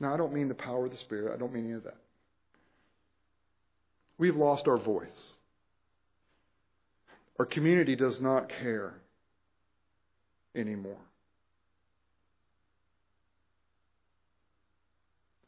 Now, 0.00 0.14
I 0.14 0.16
don't 0.16 0.32
mean 0.32 0.48
the 0.48 0.54
power 0.54 0.86
of 0.86 0.92
the 0.92 0.98
Spirit, 0.98 1.34
I 1.34 1.38
don't 1.38 1.52
mean 1.52 1.64
any 1.64 1.74
of 1.74 1.84
that. 1.84 1.96
We've 4.16 4.36
lost 4.36 4.68
our 4.68 4.78
voice. 4.78 5.34
Our 7.38 7.46
community 7.46 7.96
does 7.96 8.20
not 8.20 8.48
care 8.48 8.94
anymore. 10.54 11.00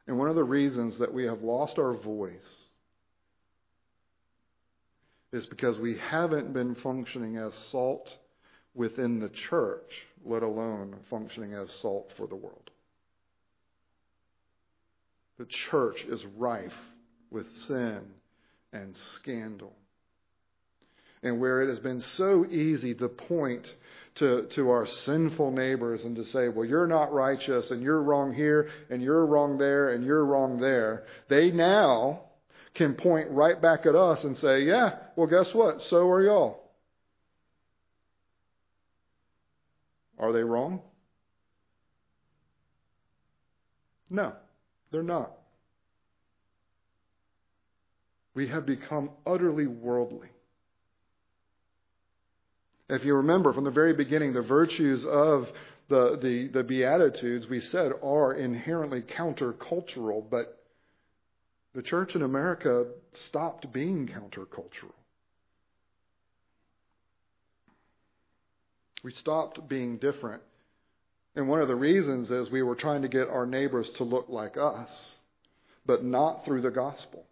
And 0.07 0.19
one 0.19 0.29
of 0.29 0.37
the 0.37 0.45
reasons 0.45 0.99
that 0.99 1.13
we 1.13 1.25
have 1.25 1.43
lost 1.43 1.79
our 1.79 1.95
voice 1.95 2.67
is 5.33 5.47
because 5.47 5.79
we 5.79 5.97
haven't 5.99 6.53
been 6.53 6.75
functioning 6.75 7.37
as 7.37 7.55
salt 7.55 8.17
within 8.75 9.21
the 9.21 9.29
church, 9.29 10.07
let 10.25 10.43
alone 10.43 10.97
functioning 11.11 11.55
as 11.55 11.71
salt 11.71 12.13
for 12.17 12.27
the 12.27 12.37
world. 12.37 12.71
The 15.39 15.47
church 15.47 16.05
is 16.09 16.25
rife 16.37 16.77
with 17.31 17.55
sin 17.57 18.03
and 18.73 18.97
scandal 18.97 19.75
and 21.27 21.41
where 21.41 21.63
it 21.63 21.69
has 21.69 21.81
been 21.81 22.01
so 22.01 22.47
easy 22.47 22.95
to 22.95 23.09
point 23.09 23.67
to, 24.17 24.47
to 24.55 24.71
our 24.71 24.87
sinful 24.87 25.51
neighbors 25.51 26.05
and 26.05 26.17
to 26.17 26.25
say, 26.25 26.49
well, 26.49 26.65
you're 26.65 26.87
not 26.87 27.13
righteous 27.13 27.71
and 27.71 27.83
you're 27.83 28.03
wrong 28.03 28.33
here 28.33 28.71
and 28.89 29.03
you're 29.03 29.27
wrong 29.27 29.59
there 29.59 29.91
and 29.91 30.05
you're 30.05 30.25
wrong 30.25 30.59
there, 30.59 31.05
they 31.29 31.51
now 31.51 32.21
can 32.75 32.95
point 32.95 33.31
right 33.31 33.61
back 33.61 33.87
at 33.87 33.95
us 33.95 34.25
and 34.25 34.37
say, 34.39 34.63
yeah, 34.63 34.97
well, 35.17 35.27
guess 35.27 35.55
what? 35.55 35.83
So 35.83 36.09
are 36.09 36.23
y'all. 36.23 36.63
Are 40.19 40.33
they 40.33 40.43
wrong? 40.45 40.81
No, 44.09 44.33
they're 44.93 45.03
not. 45.03 45.33
We 48.35 48.49
have 48.49 48.65
become 48.65 49.11
utterly 49.27 49.67
worldly. 49.67 50.29
If 52.89 53.05
you 53.05 53.15
remember 53.15 53.53
from 53.53 53.65
the 53.65 53.71
very 53.71 53.95
beginning, 53.95 54.33
the 54.33 54.43
virtues 54.43 55.05
of 55.05 55.49
the, 55.89 56.19
the, 56.21 56.49
the 56.49 56.65
Beatitudes, 56.65 57.49
we 57.49 57.61
said, 57.61 57.93
are 58.03 58.33
inherently 58.33 59.03
countercultural, 59.03 60.29
but 60.31 60.63
the 61.75 61.83
church 61.83 62.15
in 62.15 62.23
America 62.23 62.87
stopped 63.13 63.73
being 63.73 64.09
countercultural. 64.09 64.95
We 69.03 69.13
stopped 69.13 69.69
being 69.69 69.99
different. 69.99 70.43
And 71.37 71.49
one 71.49 71.61
of 71.61 71.69
the 71.69 71.77
reasons 71.77 72.31
is 72.31 72.51
we 72.51 72.63
were 72.63 72.75
trying 72.75 73.03
to 73.03 73.09
get 73.09 73.29
our 73.29 73.47
neighbors 73.47 73.89
to 73.91 74.05
look 74.05 74.27
like 74.29 74.57
us, 74.57 75.17
but 75.85 76.03
not 76.03 76.45
through 76.45 76.63
the 76.63 76.71
gospel. 76.71 77.27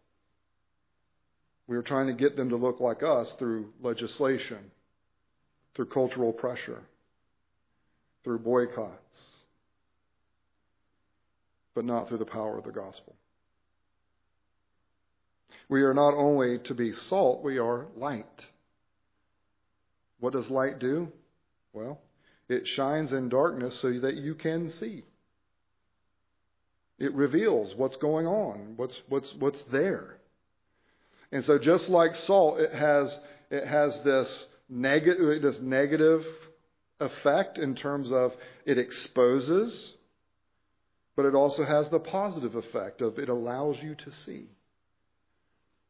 We 1.66 1.76
were 1.76 1.82
trying 1.82 2.08
to 2.08 2.12
get 2.12 2.36
them 2.36 2.50
to 2.50 2.56
look 2.56 2.80
like 2.80 3.02
us 3.02 3.32
through 3.38 3.72
legislation, 3.80 4.70
through 5.74 5.86
cultural 5.86 6.32
pressure, 6.32 6.82
through 8.22 8.38
boycotts, 8.38 9.38
but 11.74 11.84
not 11.84 12.08
through 12.08 12.18
the 12.18 12.24
power 12.24 12.56
of 12.56 12.64
the 12.64 12.72
gospel. 12.72 13.14
We 15.68 15.82
are 15.82 15.94
not 15.94 16.14
only 16.14 16.58
to 16.60 16.74
be 16.74 16.92
salt, 16.92 17.42
we 17.42 17.58
are 17.58 17.86
light. 17.96 18.46
What 20.20 20.34
does 20.34 20.50
light 20.50 20.78
do? 20.78 21.10
Well, 21.72 22.00
it 22.48 22.68
shines 22.68 23.12
in 23.12 23.28
darkness 23.28 23.78
so 23.80 23.98
that 24.00 24.14
you 24.14 24.34
can 24.34 24.70
see. 24.70 25.04
It 26.98 27.12
reveals 27.14 27.74
what's 27.74 27.96
going 27.96 28.26
on, 28.26 28.74
what's, 28.76 29.02
what's, 29.08 29.34
what's 29.34 29.62
there. 29.62 30.18
And 31.32 31.44
so 31.44 31.58
just 31.58 31.88
like 31.88 32.14
salt, 32.14 32.60
it 32.60 32.72
has, 32.72 33.18
it 33.50 33.66
has 33.66 33.98
this, 34.02 34.46
neg- 34.68 35.08
uh, 35.08 35.38
this 35.40 35.60
negative 35.60 36.26
effect 37.00 37.58
in 37.58 37.74
terms 37.74 38.10
of 38.12 38.34
it 38.64 38.78
exposes, 38.78 39.94
but 41.16 41.26
it 41.26 41.34
also 41.34 41.64
has 41.64 41.88
the 41.88 42.00
positive 42.00 42.54
effect 42.54 43.00
of 43.00 43.18
it 43.18 43.28
allows 43.28 43.82
you 43.82 43.94
to 43.94 44.10
see. 44.10 44.46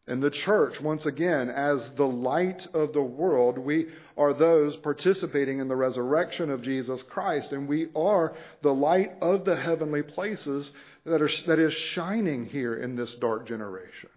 And 0.06 0.22
the 0.22 0.30
church, 0.30 0.82
once 0.82 1.06
again, 1.06 1.48
as 1.48 1.90
the 1.92 2.06
light 2.06 2.66
of 2.74 2.92
the 2.92 3.02
world, 3.02 3.56
we 3.56 3.86
are 4.18 4.34
those 4.34 4.76
participating 4.76 5.60
in 5.60 5.68
the 5.68 5.76
resurrection 5.76 6.50
of 6.50 6.62
Jesus 6.62 7.02
Christ, 7.04 7.52
and 7.52 7.66
we 7.66 7.88
are 7.96 8.34
the 8.60 8.74
light 8.74 9.12
of 9.22 9.46
the 9.46 9.56
heavenly 9.56 10.02
places 10.02 10.70
that, 11.06 11.22
are, 11.22 11.30
that 11.46 11.58
is 11.58 11.72
shining 11.72 12.44
here 12.44 12.74
in 12.74 12.96
this 12.96 13.14
dark 13.14 13.46
generation. 13.46 14.10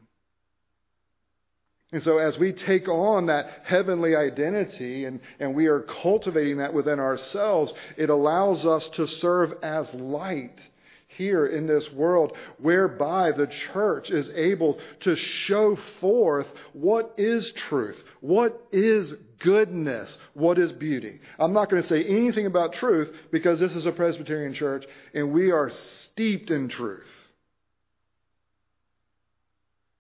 And 1.94 2.04
so, 2.04 2.18
as 2.18 2.38
we 2.38 2.52
take 2.52 2.90
on 2.90 3.28
that 3.28 3.62
heavenly 3.64 4.14
identity 4.16 5.06
and, 5.06 5.22
and 5.40 5.56
we 5.56 5.68
are 5.68 5.82
cultivating 5.82 6.58
that 6.58 6.74
within 6.74 7.00
ourselves, 7.00 7.74
it 7.96 8.10
allows 8.10 8.66
us 8.66 8.88
to 8.90 9.08
serve 9.08 9.54
as 9.64 9.94
light 9.94 10.60
here 11.08 11.46
in 11.46 11.66
this 11.66 11.90
world, 11.94 12.36
whereby 12.58 13.32
the 13.32 13.48
church 13.48 14.10
is 14.10 14.30
able 14.32 14.78
to 15.00 15.16
show 15.16 15.78
forth 16.02 16.48
what 16.74 17.14
is 17.18 17.52
truth, 17.54 18.02
what 18.20 18.62
is 18.74 19.14
goodness, 19.40 20.18
what 20.34 20.58
is 20.58 20.74
beauty. 20.74 21.20
I'm 21.40 21.54
not 21.54 21.70
going 21.70 21.82
to 21.82 21.88
say 21.88 22.04
anything 22.04 22.46
about 22.46 22.74
truth 22.74 23.16
because 23.32 23.60
this 23.60 23.74
is 23.74 23.86
a 23.86 23.92
Presbyterian 23.94 24.54
church 24.54 24.86
and 25.14 25.32
we 25.32 25.52
are 25.52 25.70
steeped 25.70 26.52
in 26.52 26.68
truth. 26.68 27.08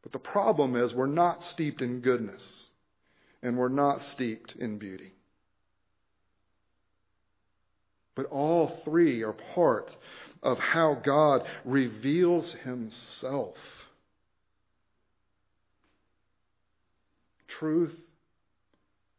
But 0.08 0.13
the 0.13 0.30
problem 0.30 0.78
is 0.78 0.93
we're 0.93 1.06
not 1.06 1.43
steeped 1.43 1.82
in 1.82 2.00
goodness 2.00 2.67
and 3.43 3.58
we're 3.58 3.67
not 3.67 4.06
steeped 4.06 4.56
in 4.56 4.78
beauty. 4.78 5.12
But 8.15 8.28
all 8.28 8.70
three 8.86 9.22
are 9.24 9.34
part 9.34 9.93
of 10.41 10.60
how 10.60 10.93
God 10.93 11.46
reveals 11.65 12.54
himself. 12.54 13.58
Truth, 17.50 18.00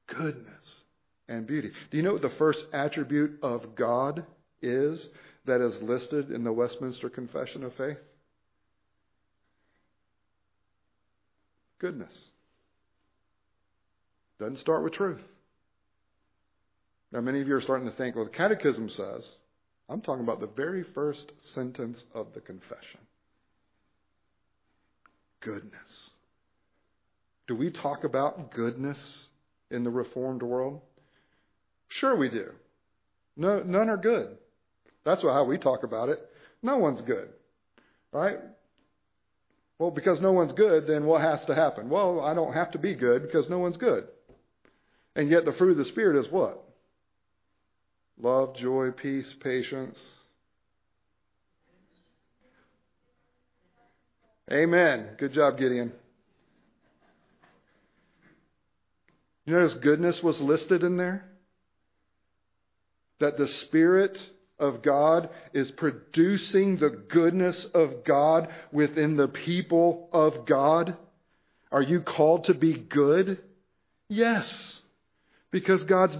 goodness, 0.07 0.85
and 1.29 1.47
beauty. 1.47 1.71
Do 1.91 1.99
you 1.99 2.03
know 2.03 2.15
what 2.15 2.23
the 2.23 2.31
first 2.31 2.65
attribute 2.73 3.41
of 3.43 3.75
God 3.75 4.25
is 4.63 5.11
that 5.45 5.61
is 5.61 5.83
listed 5.83 6.31
in 6.31 6.45
the 6.45 6.53
Westminster 6.55 7.11
Confession 7.11 7.63
of 7.63 7.75
Faith? 7.75 7.99
Goodness. 11.79 12.29
Doesn't 14.39 14.59
start 14.59 14.85
with 14.85 14.93
truth. 14.93 15.23
Now, 17.11 17.21
many 17.21 17.41
of 17.41 17.49
you 17.49 17.57
are 17.57 17.61
starting 17.61 17.89
to 17.89 17.97
think, 17.97 18.17
well, 18.17 18.27
the 18.27 18.31
Catechism 18.31 18.91
says, 18.91 19.31
I'm 19.89 20.01
talking 20.01 20.23
about 20.23 20.41
the 20.41 20.47
very 20.47 20.83
first 20.83 21.33
sentence 21.55 22.05
of 22.15 22.35
the 22.35 22.41
confession. 22.41 23.01
Goodness. 25.41 26.11
Do 27.47 27.57
we 27.57 27.71
talk 27.71 28.05
about 28.05 28.51
goodness 28.51 29.29
in 29.71 29.85
the 29.85 29.91
Reformed 29.91 30.43
world? 30.43 30.83
Sure, 31.89 32.15
we 32.15 32.29
do. 32.29 32.51
No, 33.37 33.63
none 33.63 33.89
are 33.89 33.97
good. 33.97 34.37
That's 35.05 35.23
how 35.23 35.45
we 35.45 35.57
talk 35.57 35.85
about 35.85 36.11
it. 36.11 36.19
No 36.63 36.77
one's 36.77 37.01
good. 37.01 37.31
Right? 38.13 38.39
Well, 39.79 39.91
because 39.93 40.21
no 40.21 40.33
one's 40.33 40.53
good, 40.53 40.87
then 40.87 41.07
what 41.07 41.21
has 41.21 41.45
to 41.47 41.55
happen? 41.55 41.89
Well, 41.89 42.21
I 42.21 42.35
don't 42.35 42.53
have 42.53 42.73
to 42.73 42.79
be 42.79 42.95
good 42.95 43.23
because 43.23 43.49
no 43.49 43.59
one's 43.59 43.77
good. 43.77 44.09
And 45.15 45.31
yet 45.31 45.45
the 45.45 45.53
fruit 45.53 45.73
of 45.73 45.77
the 45.77 45.85
Spirit 45.85 46.19
is 46.19 46.31
what? 46.31 46.65
Love, 48.21 48.57
joy, 48.57 48.91
peace, 48.91 49.33
patience. 49.41 49.99
Amen. 54.51 55.11
Good 55.19 55.33
job, 55.33 55.59
Gideon. 55.59 55.93
You 59.45 59.55
notice 59.55 59.75
goodness 59.75 60.23
was 60.23 60.41
listed 60.41 60.83
in 60.83 60.97
there? 60.97 61.25
That 63.21 63.37
the 63.37 63.47
Spirit 63.47 64.21
of 64.59 64.83
God 64.83 65.31
is 65.53 65.71
producing 65.73 66.77
the 66.77 66.91
goodness 66.91 67.65
of 67.75 68.05
God 68.05 68.49
within 68.73 69.17
the 69.17 69.29
people 69.29 70.09
of 70.13 70.47
God? 70.47 70.97
Are 71.71 71.83
you 71.83 72.01
called 72.01 72.45
to 72.45 72.55
be 72.55 72.75
good? 72.75 73.39
Yes, 74.09 74.81
because 75.51 75.85
God's 75.85 76.17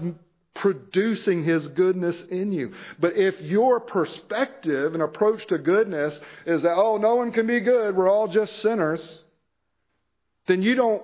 producing 0.53 1.43
His 1.43 1.67
goodness 1.69 2.21
in 2.29 2.51
you. 2.51 2.73
But 2.99 3.15
if 3.15 3.39
your 3.41 3.79
perspective 3.79 4.93
and 4.93 5.01
approach 5.01 5.47
to 5.47 5.57
goodness 5.57 6.19
is 6.45 6.61
that, 6.63 6.75
oh, 6.75 6.97
no 6.97 7.15
one 7.15 7.31
can 7.31 7.47
be 7.47 7.61
good, 7.61 7.95
we're 7.95 8.09
all 8.09 8.27
just 8.27 8.61
sinners, 8.61 9.23
then 10.47 10.61
you 10.61 10.75
don't 10.75 11.01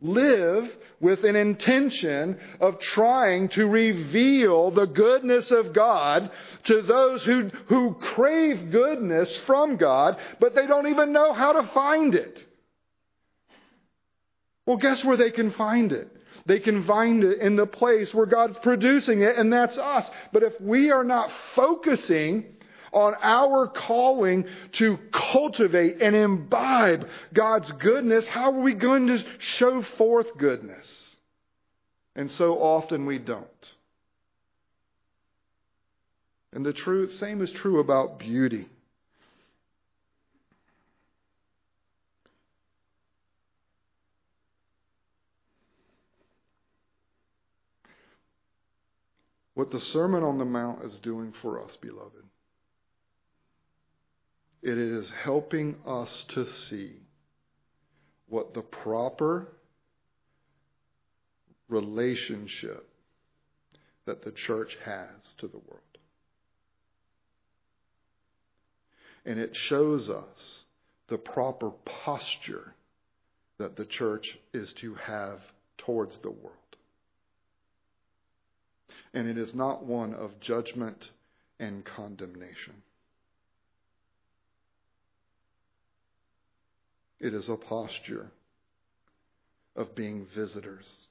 live 0.00 0.70
with 1.00 1.24
an 1.24 1.36
intention 1.36 2.38
of 2.60 2.78
trying 2.80 3.48
to 3.48 3.66
reveal 3.66 4.70
the 4.70 4.86
goodness 4.86 5.50
of 5.50 5.72
God 5.72 6.30
to 6.64 6.82
those 6.82 7.22
who, 7.24 7.50
who 7.66 7.94
crave 7.94 8.70
goodness 8.70 9.36
from 9.38 9.76
God, 9.76 10.16
but 10.40 10.54
they 10.54 10.66
don't 10.66 10.88
even 10.88 11.12
know 11.12 11.32
how 11.32 11.60
to 11.60 11.68
find 11.68 12.14
it. 12.14 12.44
Well, 14.66 14.76
guess 14.76 15.04
where 15.04 15.16
they 15.16 15.30
can 15.30 15.52
find 15.52 15.92
it? 15.92 16.14
They 16.46 16.60
can 16.60 16.84
find 16.84 17.24
it 17.24 17.40
in 17.40 17.56
the 17.56 17.66
place 17.66 18.12
where 18.12 18.26
God's 18.26 18.58
producing 18.58 19.22
it, 19.22 19.36
and 19.36 19.52
that's 19.52 19.76
us. 19.76 20.08
But 20.32 20.42
if 20.42 20.60
we 20.60 20.90
are 20.90 21.04
not 21.04 21.30
focusing 21.54 22.57
on 22.92 23.14
our 23.22 23.68
calling 23.68 24.46
to 24.72 24.98
cultivate 25.12 26.00
and 26.00 26.14
imbibe 26.14 27.08
God's 27.32 27.70
goodness, 27.72 28.26
how 28.26 28.52
are 28.52 28.60
we 28.60 28.74
going 28.74 29.08
to 29.08 29.24
show 29.38 29.82
forth 29.82 30.36
goodness? 30.38 30.86
And 32.14 32.30
so 32.30 32.58
often 32.58 33.06
we 33.06 33.18
don't. 33.18 33.46
And 36.52 36.64
the 36.64 36.72
truth, 36.72 37.12
same 37.12 37.42
is 37.42 37.50
true 37.50 37.78
about 37.78 38.18
beauty. 38.18 38.68
What 49.58 49.72
the 49.72 49.80
Sermon 49.80 50.22
on 50.22 50.38
the 50.38 50.44
Mount 50.44 50.84
is 50.84 50.98
doing 50.98 51.32
for 51.42 51.60
us, 51.60 51.76
beloved, 51.76 52.27
it 54.62 54.76
is 54.78 55.10
helping 55.10 55.76
us 55.86 56.24
to 56.30 56.46
see 56.46 56.92
what 58.28 58.54
the 58.54 58.62
proper 58.62 59.48
relationship 61.68 62.88
that 64.06 64.22
the 64.22 64.32
church 64.32 64.76
has 64.84 65.34
to 65.38 65.46
the 65.48 65.58
world. 65.58 65.82
And 69.24 69.38
it 69.38 69.54
shows 69.54 70.08
us 70.08 70.62
the 71.08 71.18
proper 71.18 71.70
posture 71.84 72.74
that 73.58 73.76
the 73.76 73.84
church 73.84 74.38
is 74.52 74.72
to 74.74 74.94
have 74.94 75.40
towards 75.76 76.18
the 76.18 76.30
world. 76.30 76.54
and 79.14 79.28
it 79.28 79.38
is 79.38 79.54
not 79.54 79.84
one 79.84 80.14
of 80.14 80.38
judgment 80.40 81.10
and 81.58 81.84
condemnation. 81.84 82.82
It 87.20 87.34
is 87.34 87.48
a 87.48 87.56
posture 87.56 88.30
of 89.74 89.94
being 89.94 90.26
visitors 90.34 91.06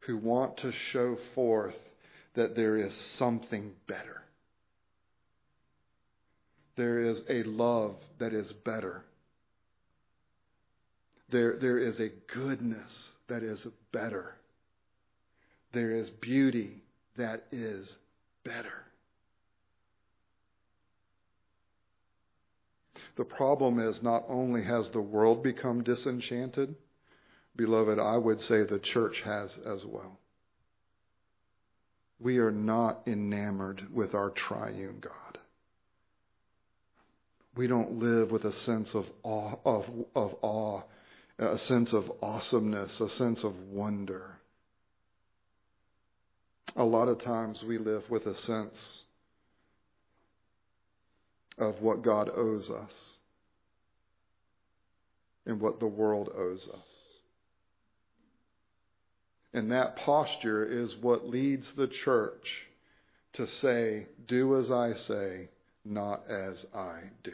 who 0.00 0.18
want 0.18 0.58
to 0.58 0.72
show 0.92 1.16
forth 1.34 1.76
that 2.34 2.56
there 2.56 2.76
is 2.76 2.94
something 3.18 3.72
better. 3.86 4.22
There 6.76 7.00
is 7.00 7.22
a 7.28 7.44
love 7.44 7.96
that 8.18 8.32
is 8.32 8.52
better. 8.52 9.04
There, 11.30 11.56
there 11.60 11.78
is 11.78 12.00
a 12.00 12.10
goodness 12.32 13.10
that 13.28 13.42
is 13.42 13.66
better. 13.92 14.34
There 15.72 15.92
is 15.92 16.10
beauty 16.10 16.82
that 17.16 17.44
is 17.52 17.96
better. 18.44 18.84
The 23.16 23.24
problem 23.24 23.78
is 23.78 24.02
not 24.02 24.24
only 24.28 24.64
has 24.64 24.90
the 24.90 25.00
world 25.00 25.42
become 25.42 25.84
disenchanted, 25.84 26.74
beloved, 27.54 27.98
I 27.98 28.16
would 28.18 28.40
say 28.40 28.64
the 28.64 28.80
church 28.80 29.20
has 29.20 29.56
as 29.58 29.84
well. 29.84 30.18
We 32.18 32.38
are 32.38 32.50
not 32.50 33.06
enamored 33.06 33.92
with 33.92 34.14
our 34.14 34.30
triune 34.30 34.98
God. 35.00 35.38
We 37.56 37.68
don't 37.68 37.98
live 38.00 38.32
with 38.32 38.44
a 38.44 38.52
sense 38.52 38.94
of 38.94 39.08
awe, 39.22 39.56
of, 39.64 39.88
of 40.16 40.34
awe, 40.42 40.82
a 41.38 41.58
sense 41.58 41.92
of 41.92 42.10
awesomeness, 42.20 43.00
a 43.00 43.08
sense 43.08 43.44
of 43.44 43.56
wonder. 43.68 44.38
A 46.74 46.84
lot 46.84 47.06
of 47.06 47.20
times 47.20 47.62
we 47.62 47.78
live 47.78 48.10
with 48.10 48.26
a 48.26 48.34
sense 48.34 49.03
of 51.58 51.80
what 51.80 52.02
God 52.02 52.30
owes 52.34 52.70
us 52.70 53.16
and 55.46 55.60
what 55.60 55.80
the 55.80 55.86
world 55.86 56.30
owes 56.34 56.68
us. 56.68 57.04
And 59.52 59.70
that 59.70 59.96
posture 59.96 60.64
is 60.64 60.96
what 60.96 61.28
leads 61.28 61.72
the 61.74 61.86
church 61.86 62.66
to 63.34 63.46
say, 63.46 64.06
Do 64.26 64.58
as 64.58 64.70
I 64.70 64.94
say, 64.94 65.48
not 65.84 66.22
as 66.28 66.66
I 66.74 67.02
do. 67.22 67.32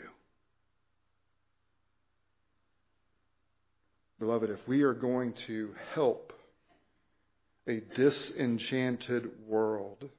Beloved, 4.18 4.50
if 4.50 4.68
we 4.68 4.82
are 4.82 4.92
going 4.92 5.32
to 5.46 5.74
help 5.94 6.34
a 7.66 7.80
disenchanted 7.94 9.30
world 9.46 10.10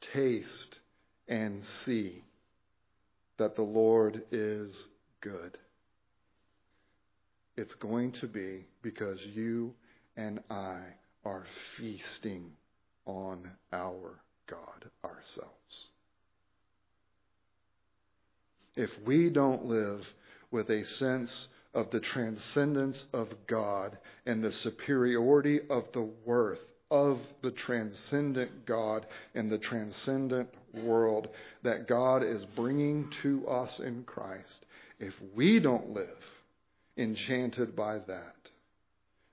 taste 0.00 0.80
and 1.28 1.64
see 1.64 2.22
that 3.38 3.56
the 3.56 3.62
Lord 3.62 4.22
is 4.30 4.88
good. 5.20 5.58
It's 7.56 7.74
going 7.76 8.12
to 8.12 8.26
be 8.26 8.66
because 8.82 9.24
you 9.24 9.74
and 10.16 10.40
I 10.50 10.80
are 11.24 11.44
feasting 11.76 12.52
on 13.06 13.50
our 13.72 14.20
God 14.46 14.90
ourselves. 15.04 15.88
If 18.76 18.90
we 19.06 19.30
don't 19.30 19.66
live 19.66 20.06
with 20.50 20.68
a 20.70 20.84
sense 20.84 21.48
of 21.74 21.90
the 21.90 22.00
transcendence 22.00 23.04
of 23.12 23.28
God 23.46 23.98
and 24.26 24.42
the 24.42 24.52
superiority 24.52 25.60
of 25.68 25.84
the 25.92 26.08
worth 26.24 26.60
of 26.90 27.18
the 27.42 27.50
transcendent 27.50 28.66
God 28.66 29.06
and 29.34 29.50
the 29.50 29.58
transcendent 29.58 30.48
world 30.82 31.28
that 31.62 31.88
God 31.88 32.22
is 32.22 32.44
bringing 32.56 33.10
to 33.22 33.46
us 33.48 33.78
in 33.78 34.04
Christ, 34.04 34.64
if 34.98 35.14
we 35.34 35.60
don't 35.60 35.90
live 35.90 36.08
enchanted 36.96 37.74
by 37.74 37.98
that, 37.98 38.50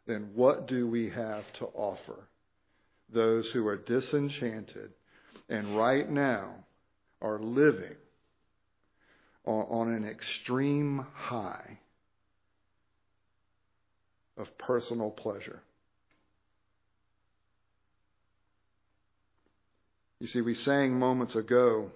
then 0.07 0.31
what 0.33 0.67
do 0.67 0.87
we 0.87 1.09
have 1.09 1.51
to 1.53 1.65
offer 1.65 2.27
those 3.09 3.51
who 3.51 3.67
are 3.67 3.77
disenchanted 3.77 4.91
and 5.49 5.77
right 5.77 6.09
now 6.09 6.53
are 7.21 7.39
living 7.39 7.95
on 9.45 9.91
an 9.93 10.05
extreme 10.05 11.05
high 11.13 11.79
of 14.37 14.57
personal 14.57 15.11
pleasure? 15.11 15.61
You 20.21 20.27
see, 20.27 20.41
we 20.41 20.53
sang 20.53 20.99
moments 20.99 21.35
ago 21.35 21.89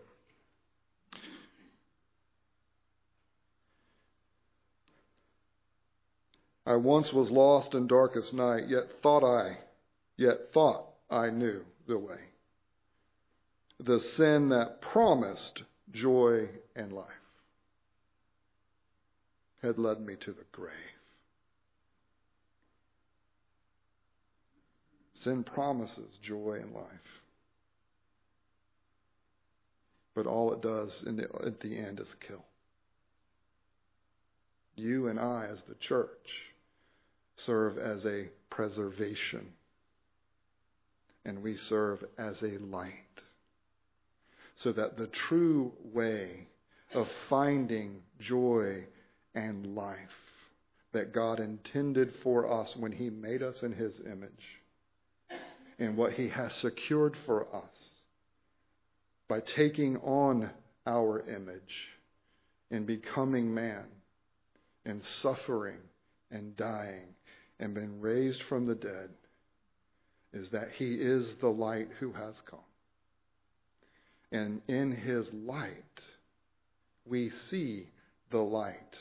I 6.65 6.75
once 6.77 7.13
was 7.13 7.29
lost 7.29 7.75
in 7.75 7.85
darkest 7.85 8.33
night, 8.33 8.67
yet 8.67 9.03
thought 9.03 9.23
I, 9.23 9.59
yet 10.17 10.51
thought 10.55 10.87
I 11.11 11.29
knew 11.29 11.63
the 11.87 11.99
way. 11.99 12.17
The 13.79 13.99
sin 13.99 14.49
that 14.49 14.81
promised 14.81 15.61
joy 15.91 16.49
and 16.75 16.93
life 16.93 17.05
had 19.61 19.77
led 19.77 20.01
me 20.01 20.15
to 20.21 20.31
the 20.31 20.45
grave. 20.51 20.73
Sin 25.13 25.43
promises 25.43 26.17
joy 26.23 26.57
and 26.63 26.73
life. 26.73 27.21
But 30.15 30.25
all 30.25 30.53
it 30.53 30.61
does 30.61 31.01
the, 31.01 31.27
at 31.45 31.59
the 31.59 31.77
end 31.77 31.99
is 31.99 32.13
kill. 32.25 32.43
You 34.75 35.07
and 35.07 35.19
I, 35.19 35.47
as 35.51 35.61
the 35.63 35.75
church, 35.75 36.51
serve 37.35 37.77
as 37.77 38.05
a 38.05 38.29
preservation, 38.49 39.53
and 41.25 41.43
we 41.43 41.57
serve 41.57 42.03
as 42.17 42.41
a 42.41 42.57
light. 42.59 42.91
So 44.55 44.71
that 44.71 44.97
the 44.97 45.07
true 45.07 45.73
way 45.93 46.47
of 46.93 47.09
finding 47.29 48.01
joy 48.19 48.85
and 49.33 49.75
life 49.75 49.97
that 50.93 51.11
God 51.11 51.41
intended 51.41 52.13
for 52.23 52.49
us 52.49 52.73
when 52.77 52.93
He 52.93 53.09
made 53.09 53.43
us 53.43 53.63
in 53.63 53.73
His 53.73 53.99
image 53.99 54.61
and 55.77 55.97
what 55.97 56.13
He 56.13 56.29
has 56.29 56.53
secured 56.53 57.17
for 57.25 57.53
us 57.53 57.94
by 59.27 59.39
taking 59.39 59.97
on 59.97 60.51
our 60.85 61.21
image 61.27 61.89
and 62.71 62.85
becoming 62.85 63.53
man 63.53 63.85
and 64.85 65.03
suffering 65.03 65.79
and 66.31 66.55
dying 66.55 67.15
and 67.59 67.73
been 67.73 67.99
raised 68.01 68.43
from 68.43 68.65
the 68.65 68.75
dead 68.75 69.09
is 70.33 70.49
that 70.49 70.69
he 70.77 70.95
is 70.95 71.35
the 71.35 71.49
light 71.49 71.89
who 71.99 72.11
has 72.11 72.41
come. 72.41 72.59
And 74.31 74.61
in 74.67 74.91
his 74.91 75.31
light, 75.33 76.01
we 77.05 77.29
see 77.29 77.87
the 78.31 78.41
light 78.41 78.99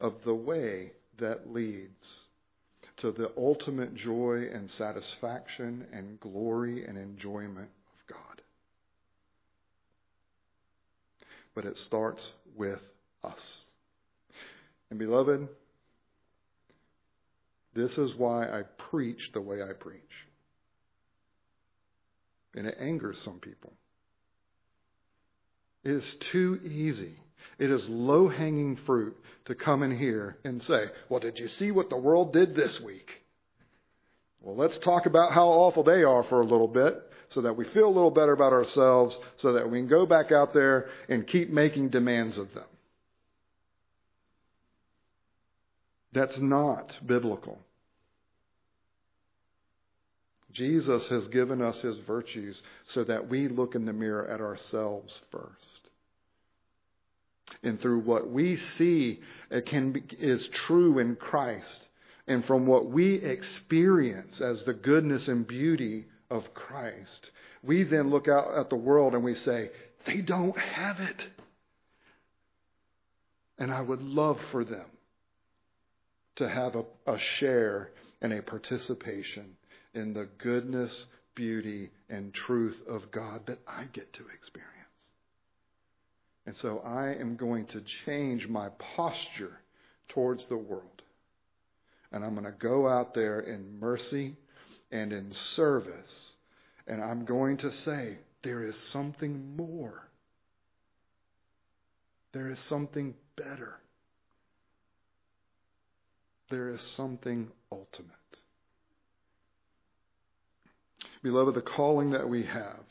of 0.00 0.22
the 0.24 0.34
way 0.34 0.92
that 1.18 1.52
leads 1.52 2.26
to 2.98 3.10
the 3.10 3.32
ultimate 3.36 3.94
joy 3.94 4.48
and 4.52 4.70
satisfaction 4.70 5.86
and 5.92 6.20
glory 6.20 6.84
and 6.84 6.96
enjoyment 6.96 7.70
of 7.92 8.06
God. 8.06 8.37
But 11.58 11.66
it 11.66 11.76
starts 11.76 12.30
with 12.56 12.78
us. 13.24 13.64
And 14.90 14.98
beloved, 15.00 15.48
this 17.74 17.98
is 17.98 18.14
why 18.14 18.44
I 18.44 18.62
preach 18.62 19.32
the 19.32 19.40
way 19.40 19.60
I 19.60 19.72
preach. 19.72 19.98
And 22.54 22.64
it 22.64 22.76
angers 22.78 23.20
some 23.22 23.40
people. 23.40 23.72
It 25.82 25.90
is 25.90 26.16
too 26.30 26.60
easy. 26.62 27.16
It 27.58 27.72
is 27.72 27.88
low 27.88 28.28
hanging 28.28 28.76
fruit 28.76 29.16
to 29.46 29.56
come 29.56 29.82
in 29.82 29.98
here 29.98 30.38
and 30.44 30.62
say, 30.62 30.84
Well, 31.08 31.18
did 31.18 31.40
you 31.40 31.48
see 31.48 31.72
what 31.72 31.90
the 31.90 31.98
world 31.98 32.32
did 32.32 32.54
this 32.54 32.80
week? 32.80 33.20
Well, 34.40 34.54
let's 34.54 34.78
talk 34.78 35.06
about 35.06 35.32
how 35.32 35.48
awful 35.48 35.82
they 35.82 36.04
are 36.04 36.22
for 36.22 36.40
a 36.40 36.46
little 36.46 36.68
bit 36.68 37.02
so 37.30 37.42
that 37.42 37.56
we 37.56 37.64
feel 37.66 37.86
a 37.86 37.90
little 37.90 38.10
better 38.10 38.32
about 38.32 38.52
ourselves, 38.52 39.18
so 39.36 39.52
that 39.52 39.70
we 39.70 39.78
can 39.78 39.88
go 39.88 40.06
back 40.06 40.32
out 40.32 40.54
there 40.54 40.88
and 41.08 41.26
keep 41.26 41.50
making 41.50 41.88
demands 41.90 42.38
of 42.38 42.52
them. 42.54 42.64
That's 46.12 46.38
not 46.38 46.98
biblical. 47.04 47.58
Jesus 50.52 51.06
has 51.08 51.28
given 51.28 51.60
us 51.60 51.80
his 51.80 51.98
virtues 51.98 52.62
so 52.88 53.04
that 53.04 53.28
we 53.28 53.48
look 53.48 53.74
in 53.74 53.84
the 53.84 53.92
mirror 53.92 54.26
at 54.26 54.40
ourselves 54.40 55.20
first. 55.30 55.90
And 57.62 57.80
through 57.80 58.00
what 58.00 58.30
we 58.30 58.56
see 58.56 59.20
it 59.50 59.66
can 59.66 59.92
be, 59.92 60.02
is 60.18 60.48
true 60.48 60.98
in 60.98 61.16
Christ, 61.16 61.86
and 62.26 62.44
from 62.44 62.66
what 62.66 62.86
we 62.86 63.14
experience 63.16 64.40
as 64.40 64.64
the 64.64 64.74
goodness 64.74 65.28
and 65.28 65.46
beauty 65.46 66.06
of 66.30 66.54
Christ, 66.54 67.30
we 67.62 67.84
then 67.84 68.10
look 68.10 68.28
out 68.28 68.54
at 68.54 68.70
the 68.70 68.76
world 68.76 69.14
and 69.14 69.24
we 69.24 69.34
say, 69.34 69.70
they 70.06 70.20
don't 70.20 70.56
have 70.56 71.00
it. 71.00 71.24
And 73.58 73.72
I 73.72 73.80
would 73.80 74.02
love 74.02 74.38
for 74.50 74.64
them 74.64 74.86
to 76.36 76.48
have 76.48 76.76
a, 76.76 76.84
a 77.06 77.18
share 77.18 77.90
and 78.20 78.32
a 78.32 78.42
participation 78.42 79.56
in 79.94 80.12
the 80.14 80.28
goodness, 80.38 81.06
beauty, 81.34 81.90
and 82.08 82.32
truth 82.32 82.80
of 82.88 83.10
God 83.10 83.46
that 83.46 83.58
I 83.66 83.84
get 83.92 84.12
to 84.14 84.24
experience. 84.32 84.74
And 86.46 86.56
so 86.56 86.78
I 86.78 87.14
am 87.20 87.36
going 87.36 87.66
to 87.66 87.82
change 88.06 88.48
my 88.48 88.68
posture 88.78 89.60
towards 90.08 90.46
the 90.46 90.56
world. 90.56 91.02
And 92.10 92.24
I'm 92.24 92.32
going 92.32 92.46
to 92.46 92.52
go 92.52 92.88
out 92.88 93.12
there 93.12 93.40
in 93.40 93.78
mercy 93.78 94.36
and 94.90 95.12
in 95.12 95.32
service. 95.32 96.36
And 96.86 97.02
I'm 97.02 97.24
going 97.24 97.58
to 97.58 97.72
say, 97.72 98.18
there 98.42 98.62
is 98.62 98.76
something 98.76 99.56
more. 99.56 100.08
There 102.32 102.48
is 102.50 102.58
something 102.60 103.14
better. 103.36 103.78
There 106.50 106.68
is 106.68 106.80
something 106.80 107.50
ultimate. 107.70 108.12
Beloved, 111.22 111.54
the 111.54 111.62
calling 111.62 112.12
that 112.12 112.28
we 112.28 112.44
have 112.44 112.84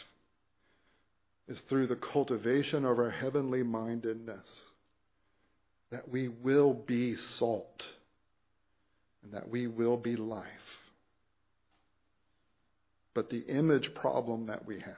is 1.47 1.59
through 1.61 1.87
the 1.87 1.95
cultivation 1.95 2.83
of 2.83 2.99
our 2.99 3.09
heavenly 3.09 3.63
mindedness 3.63 4.63
that 5.91 6.09
we 6.09 6.27
will 6.27 6.73
be 6.73 7.15
salt 7.15 7.85
and 9.23 9.33
that 9.33 9.49
we 9.49 9.67
will 9.67 9.97
be 9.97 10.15
life. 10.15 10.45
But 13.17 13.31
the 13.31 13.47
image 13.47 13.95
problem 13.95 14.45
that 14.45 14.67
we 14.67 14.79
have 14.79 14.95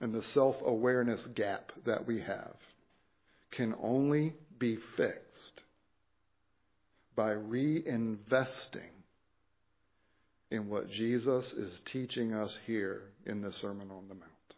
and 0.00 0.12
the 0.12 0.24
self 0.24 0.60
awareness 0.66 1.24
gap 1.36 1.70
that 1.84 2.04
we 2.04 2.20
have 2.20 2.56
can 3.52 3.76
only 3.80 4.34
be 4.58 4.74
fixed 4.96 5.62
by 7.14 7.30
reinvesting 7.30 8.90
in 10.50 10.68
what 10.68 10.90
Jesus 10.90 11.52
is 11.52 11.80
teaching 11.84 12.34
us 12.34 12.58
here 12.66 13.02
in 13.24 13.40
the 13.40 13.52
Sermon 13.52 13.92
on 13.92 14.08
the 14.08 14.14
Mount. 14.14 14.54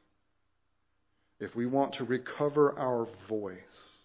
If 1.38 1.54
we 1.54 1.66
want 1.66 1.92
to 1.96 2.04
recover 2.04 2.78
our 2.78 3.06
voice, 3.28 3.98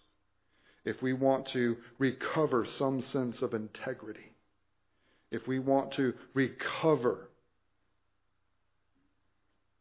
if 0.84 1.00
we 1.00 1.14
want 1.14 1.46
to 1.54 1.78
recover 1.98 2.66
some 2.66 3.00
sense 3.00 3.40
of 3.40 3.54
integrity, 3.54 4.31
if 5.32 5.48
we 5.48 5.58
want 5.58 5.92
to 5.92 6.14
recover 6.34 7.28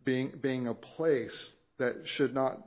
being, 0.04 0.32
being 0.42 0.68
a 0.68 0.74
place 0.74 1.54
that 1.78 1.96
should 2.06 2.34
not 2.34 2.60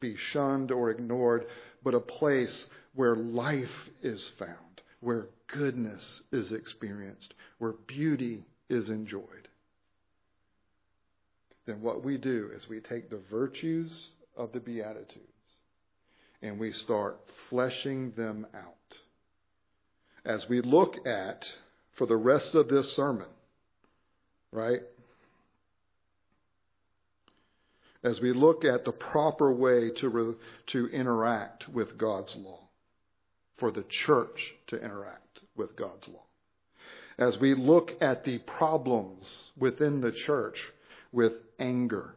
be 0.00 0.16
shunned 0.16 0.70
or 0.70 0.90
ignored, 0.90 1.46
but 1.82 1.94
a 1.94 2.00
place 2.00 2.66
where 2.94 3.16
life 3.16 3.90
is 4.02 4.30
found, 4.38 4.82
where 5.00 5.28
goodness 5.48 6.22
is 6.32 6.52
experienced, 6.52 7.34
where 7.58 7.72
beauty 7.72 8.44
is 8.68 8.88
enjoyed. 8.88 9.48
Then 11.66 11.82
what 11.82 12.04
we 12.04 12.16
do 12.16 12.50
is 12.54 12.68
we 12.68 12.80
take 12.80 13.10
the 13.10 13.20
virtues 13.30 14.08
of 14.36 14.52
the 14.52 14.60
Beatitudes 14.60 15.26
and 16.40 16.58
we 16.58 16.72
start 16.72 17.18
fleshing 17.50 18.12
them 18.12 18.46
out. 18.54 18.74
As 20.24 20.48
we 20.48 20.60
look 20.60 21.06
at, 21.06 21.46
for 21.98 22.06
the 22.06 22.16
rest 22.16 22.54
of 22.54 22.68
this 22.68 22.94
sermon, 22.94 23.26
right? 24.52 24.80
As 28.02 28.20
we 28.20 28.32
look 28.32 28.64
at 28.64 28.84
the 28.84 28.92
proper 28.92 29.52
way 29.52 29.90
to, 29.96 30.08
re, 30.08 30.34
to 30.68 30.86
interact 30.88 31.68
with 31.68 31.98
God's 31.98 32.34
law, 32.36 32.60
for 33.58 33.70
the 33.70 33.82
church 33.82 34.54
to 34.68 34.80
interact 34.80 35.40
with 35.56 35.76
God's 35.76 36.08
law 36.08 36.22
as 37.18 37.36
we 37.38 37.54
look 37.54 37.92
at 38.00 38.24
the 38.24 38.38
problems 38.38 39.50
within 39.58 40.00
the 40.00 40.12
church 40.12 40.58
with 41.10 41.32
anger, 41.58 42.14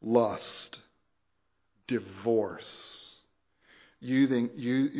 lust, 0.00 0.78
divorce, 1.86 3.16
using, 4.00 4.48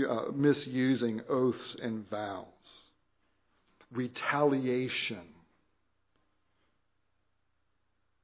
uh, 0.09 0.31
misusing 0.35 1.23
oaths 1.29 1.77
and 1.83 2.09
vows, 2.11 2.45
retaliation, 3.97 5.27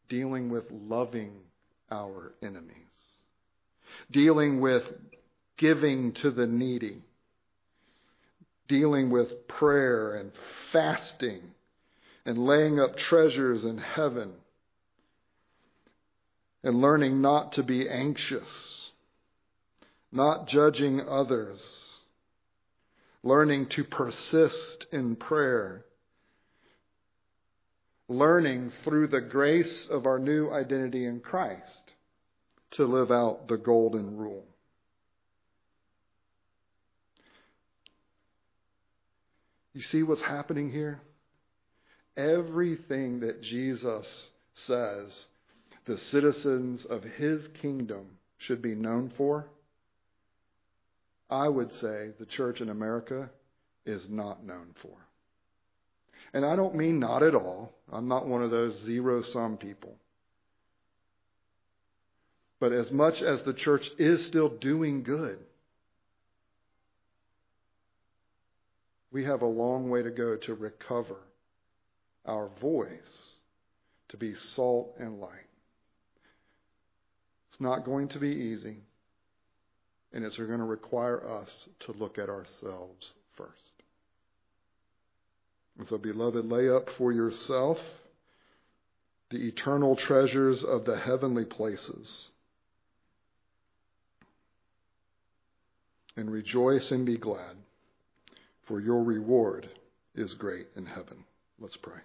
dealing 0.09 0.51
with 0.51 0.65
loving 0.71 1.33
our 1.91 2.35
enemies, 2.43 2.77
dealing 4.11 4.61
with 4.61 4.85
giving 5.57 6.13
to 6.13 6.31
the 6.31 6.47
needy 6.47 7.05
dealing 8.73 9.11
with 9.11 9.47
prayer 9.49 10.17
and 10.17 10.33
fasting 10.73 11.43
and 12.25 12.39
laying 12.39 12.81
up 12.81 12.97
treasures 12.97 13.65
in 13.65 13.77
heaven 13.77 14.33
and 16.65 16.81
learning 16.81 17.21
not 17.21 17.53
to 17.53 17.63
be 17.63 17.87
anxious, 17.87 18.91
not 20.11 20.49
judging 20.49 21.03
others, 21.07 21.61
learning 23.23 23.67
to 23.67 23.85
persist 23.85 24.87
in 24.93 25.17
prayer, 25.17 25.85
learning 28.09 28.73
through 28.85 29.07
the 29.07 29.21
grace 29.21 29.89
of 29.89 30.07
our 30.07 30.19
new 30.19 30.51
identity 30.51 31.05
in 31.07 31.21
Christ 31.21 31.93
to 32.73 32.85
live 32.85 33.11
out 33.11 33.49
the 33.49 33.57
golden 33.57 34.17
rule. 34.17 34.45
You 39.75 39.83
see 39.83 40.03
what's 40.03 40.23
happening 40.23 40.71
here? 40.71 41.01
Everything 42.17 43.21
that 43.21 43.43
Jesus 43.43 44.29
says 44.55 45.27
the 45.85 45.99
citizens 45.99 46.85
of 46.85 47.03
his 47.03 47.49
kingdom 47.61 48.07
should 48.39 48.63
be 48.63 48.75
known 48.75 49.11
for, 49.17 49.49
I 51.33 51.49
would 51.49 51.73
say 51.73 52.11
the 52.19 52.27
church 52.27 52.61
in 52.61 52.69
America 52.69 53.31
is 53.87 54.07
not 54.11 54.45
known 54.45 54.75
for. 54.83 54.95
And 56.35 56.45
I 56.45 56.57
don't 56.57 56.75
mean 56.75 57.01
not 57.01 57.23
at 57.23 57.35
all. 57.35 57.73
I'm 57.91 58.07
not 58.07 58.27
one 58.27 58.43
of 58.43 58.51
those 58.51 58.79
zero 58.81 59.23
sum 59.23 59.57
people. 59.57 59.97
But 62.61 62.73
as 62.73 62.93
much 62.93 63.23
as 63.23 63.43
the 63.43 63.55
church 63.55 63.89
is 63.99 64.27
still 64.27 64.51
doing 64.51 65.05
good, 65.05 65.39
we 69.11 69.25
have 69.25 69.41
a 69.41 69.47
long 69.47 69.89
way 69.89 70.03
to 70.03 70.11
go 70.11 70.37
to 70.37 70.55
recover 70.55 71.17
our 72.27 72.51
voice 72.61 73.37
to 74.11 74.19
be 74.19 74.35
salt 74.35 74.97
and 74.99 75.19
light. 75.19 75.31
It's 77.49 77.61
not 77.61 77.87
going 77.87 78.09
to 78.09 78.19
be 78.19 78.29
easy, 78.29 78.83
and 80.13 80.25
it's 80.25 80.37
going 80.37 80.59
to 80.59 80.65
require 80.65 81.27
us 81.27 81.69
to 81.81 81.93
look 81.93 82.19
at 82.19 82.29
ourselves 82.29 83.15
first. 83.37 83.73
And 85.79 85.89
so, 85.89 85.99
beloved, 85.99 86.45
lay 86.45 86.69
up 86.69 86.89
for 86.99 87.13
yourself 87.13 87.79
the 89.31 89.49
eternal 89.49 89.97
treasures 89.97 90.63
of 90.63 90.85
the 90.85 90.99
heavenly 90.99 91.47
places. 91.47 92.29
And 96.15 96.31
rejoice 96.31 96.91
and 96.91 97.07
be 97.07 97.17
glad 97.17 97.57
for 98.69 98.81
your 98.81 99.03
reward 99.03 99.69
is 100.15 100.35
great 100.35 100.67
in 100.77 100.85
heaven. 100.85 101.25
Let's 101.59 101.77
pray. 101.77 102.01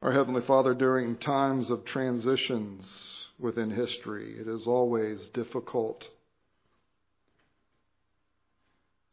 Our 0.00 0.12
Heavenly 0.12 0.42
Father, 0.42 0.74
during 0.74 1.16
times 1.16 1.70
of 1.70 1.84
transitions 1.84 3.16
within 3.36 3.70
history, 3.70 4.38
it 4.38 4.46
is 4.46 4.64
always 4.64 5.26
difficult 5.28 6.08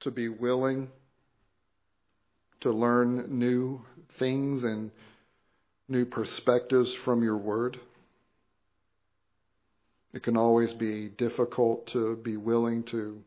to 0.02 0.12
be 0.12 0.30
willing 0.30 0.90
to 2.62 2.72
learn 2.72 3.40
new 3.40 3.82
things 4.20 4.64
and 4.64 4.92
new 5.88 6.06
perspectives 6.06 6.94
from 6.94 7.24
your 7.24 7.38
word. 7.38 7.80
It 10.14 10.22
can 10.22 10.38
always 10.38 10.72
be 10.74 11.10
difficult 11.10 11.88
to 11.88 12.16
be 12.18 12.38
willing 12.38 12.84
to 12.86 13.24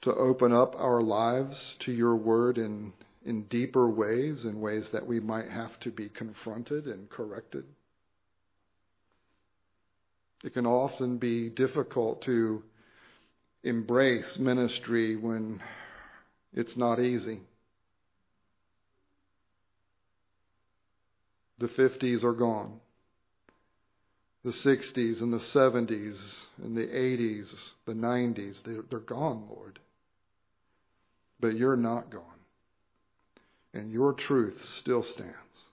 to 0.00 0.14
open 0.14 0.52
up 0.52 0.74
our 0.76 1.02
lives 1.02 1.76
to 1.80 1.92
your 1.92 2.16
word 2.16 2.58
in 2.58 2.92
in 3.24 3.44
deeper 3.44 3.88
ways, 3.88 4.44
in 4.44 4.60
ways 4.60 4.90
that 4.90 5.06
we 5.06 5.20
might 5.20 5.48
have 5.48 5.78
to 5.80 5.90
be 5.90 6.08
confronted 6.08 6.86
and 6.86 7.08
corrected. 7.08 7.64
It 10.42 10.52
can 10.52 10.66
often 10.66 11.16
be 11.16 11.48
difficult 11.48 12.22
to 12.22 12.62
embrace 13.62 14.38
ministry 14.38 15.16
when 15.16 15.62
it's 16.52 16.76
not 16.76 17.00
easy. 17.00 17.40
The 21.58 21.68
50s 21.68 22.24
are 22.24 22.34
gone. 22.34 22.80
The 24.44 24.50
60s 24.50 25.22
and 25.22 25.32
the 25.32 25.38
70s 25.38 26.34
and 26.62 26.76
the 26.76 26.86
80s, 26.86 27.54
the 27.86 27.94
90s, 27.94 28.62
they're, 28.62 29.00
gone, 29.00 29.46
Lord. 29.48 29.78
But 31.40 31.56
you're 31.56 31.76
not 31.76 32.10
gone. 32.10 32.33
And 33.74 33.90
your 33.90 34.12
truth 34.12 34.64
still 34.64 35.02
stands. 35.02 35.68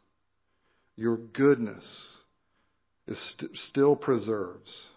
Your 0.97 1.18
goodness 1.18 2.22
is 3.08 3.20
st- 3.20 3.56
still 3.56 3.95
preserves. 3.95 4.88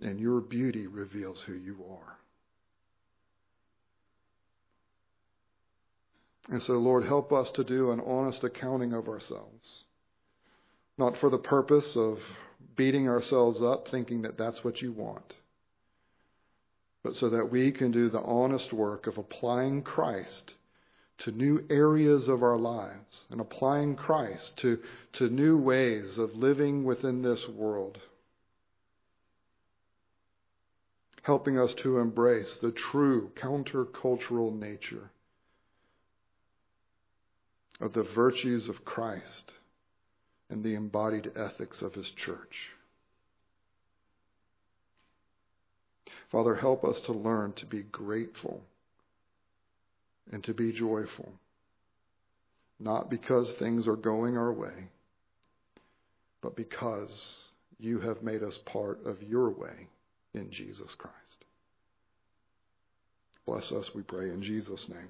And 0.00 0.18
your 0.18 0.40
beauty 0.40 0.86
reveals 0.86 1.42
who 1.42 1.52
you 1.52 1.84
are. 1.90 2.16
And 6.48 6.62
so, 6.62 6.72
Lord, 6.72 7.04
help 7.04 7.32
us 7.32 7.50
to 7.52 7.64
do 7.64 7.92
an 7.92 8.00
honest 8.00 8.42
accounting 8.42 8.94
of 8.94 9.06
ourselves. 9.06 9.84
Not 10.96 11.18
for 11.18 11.28
the 11.28 11.38
purpose 11.38 11.96
of 11.96 12.18
beating 12.76 13.08
ourselves 13.08 13.62
up, 13.62 13.88
thinking 13.88 14.22
that 14.22 14.38
that's 14.38 14.64
what 14.64 14.80
you 14.80 14.90
want, 14.92 15.34
but 17.02 17.14
so 17.16 17.28
that 17.28 17.50
we 17.50 17.72
can 17.72 17.90
do 17.90 18.08
the 18.08 18.22
honest 18.22 18.72
work 18.72 19.06
of 19.06 19.18
applying 19.18 19.82
Christ 19.82 20.54
to 21.20 21.30
new 21.30 21.64
areas 21.68 22.28
of 22.28 22.42
our 22.42 22.56
lives 22.56 23.24
and 23.30 23.40
applying 23.40 23.94
Christ 23.94 24.56
to, 24.58 24.78
to 25.14 25.28
new 25.28 25.56
ways 25.56 26.18
of 26.18 26.34
living 26.34 26.84
within 26.84 27.22
this 27.22 27.46
world. 27.48 27.98
Helping 31.22 31.58
us 31.58 31.74
to 31.74 31.98
embrace 31.98 32.56
the 32.56 32.72
true 32.72 33.30
countercultural 33.36 34.58
nature 34.58 35.10
of 37.80 37.92
the 37.92 38.02
virtues 38.02 38.68
of 38.68 38.84
Christ 38.84 39.52
and 40.48 40.64
the 40.64 40.74
embodied 40.74 41.32
ethics 41.36 41.82
of 41.82 41.94
his 41.94 42.10
church. 42.10 42.70
Father, 46.30 46.54
help 46.54 46.84
us 46.84 47.00
to 47.02 47.12
learn 47.12 47.52
to 47.54 47.66
be 47.66 47.82
grateful 47.82 48.62
and 50.32 50.42
to 50.44 50.54
be 50.54 50.72
joyful, 50.72 51.32
not 52.78 53.10
because 53.10 53.52
things 53.54 53.86
are 53.88 53.96
going 53.96 54.36
our 54.36 54.52
way, 54.52 54.88
but 56.42 56.56
because 56.56 57.38
you 57.78 58.00
have 58.00 58.22
made 58.22 58.42
us 58.42 58.58
part 58.66 59.04
of 59.06 59.22
your 59.22 59.50
way 59.50 59.88
in 60.34 60.50
Jesus 60.50 60.94
Christ. 60.96 61.44
Bless 63.46 63.72
us, 63.72 63.90
we 63.94 64.02
pray, 64.02 64.30
in 64.30 64.42
Jesus' 64.42 64.88
name. 64.88 65.08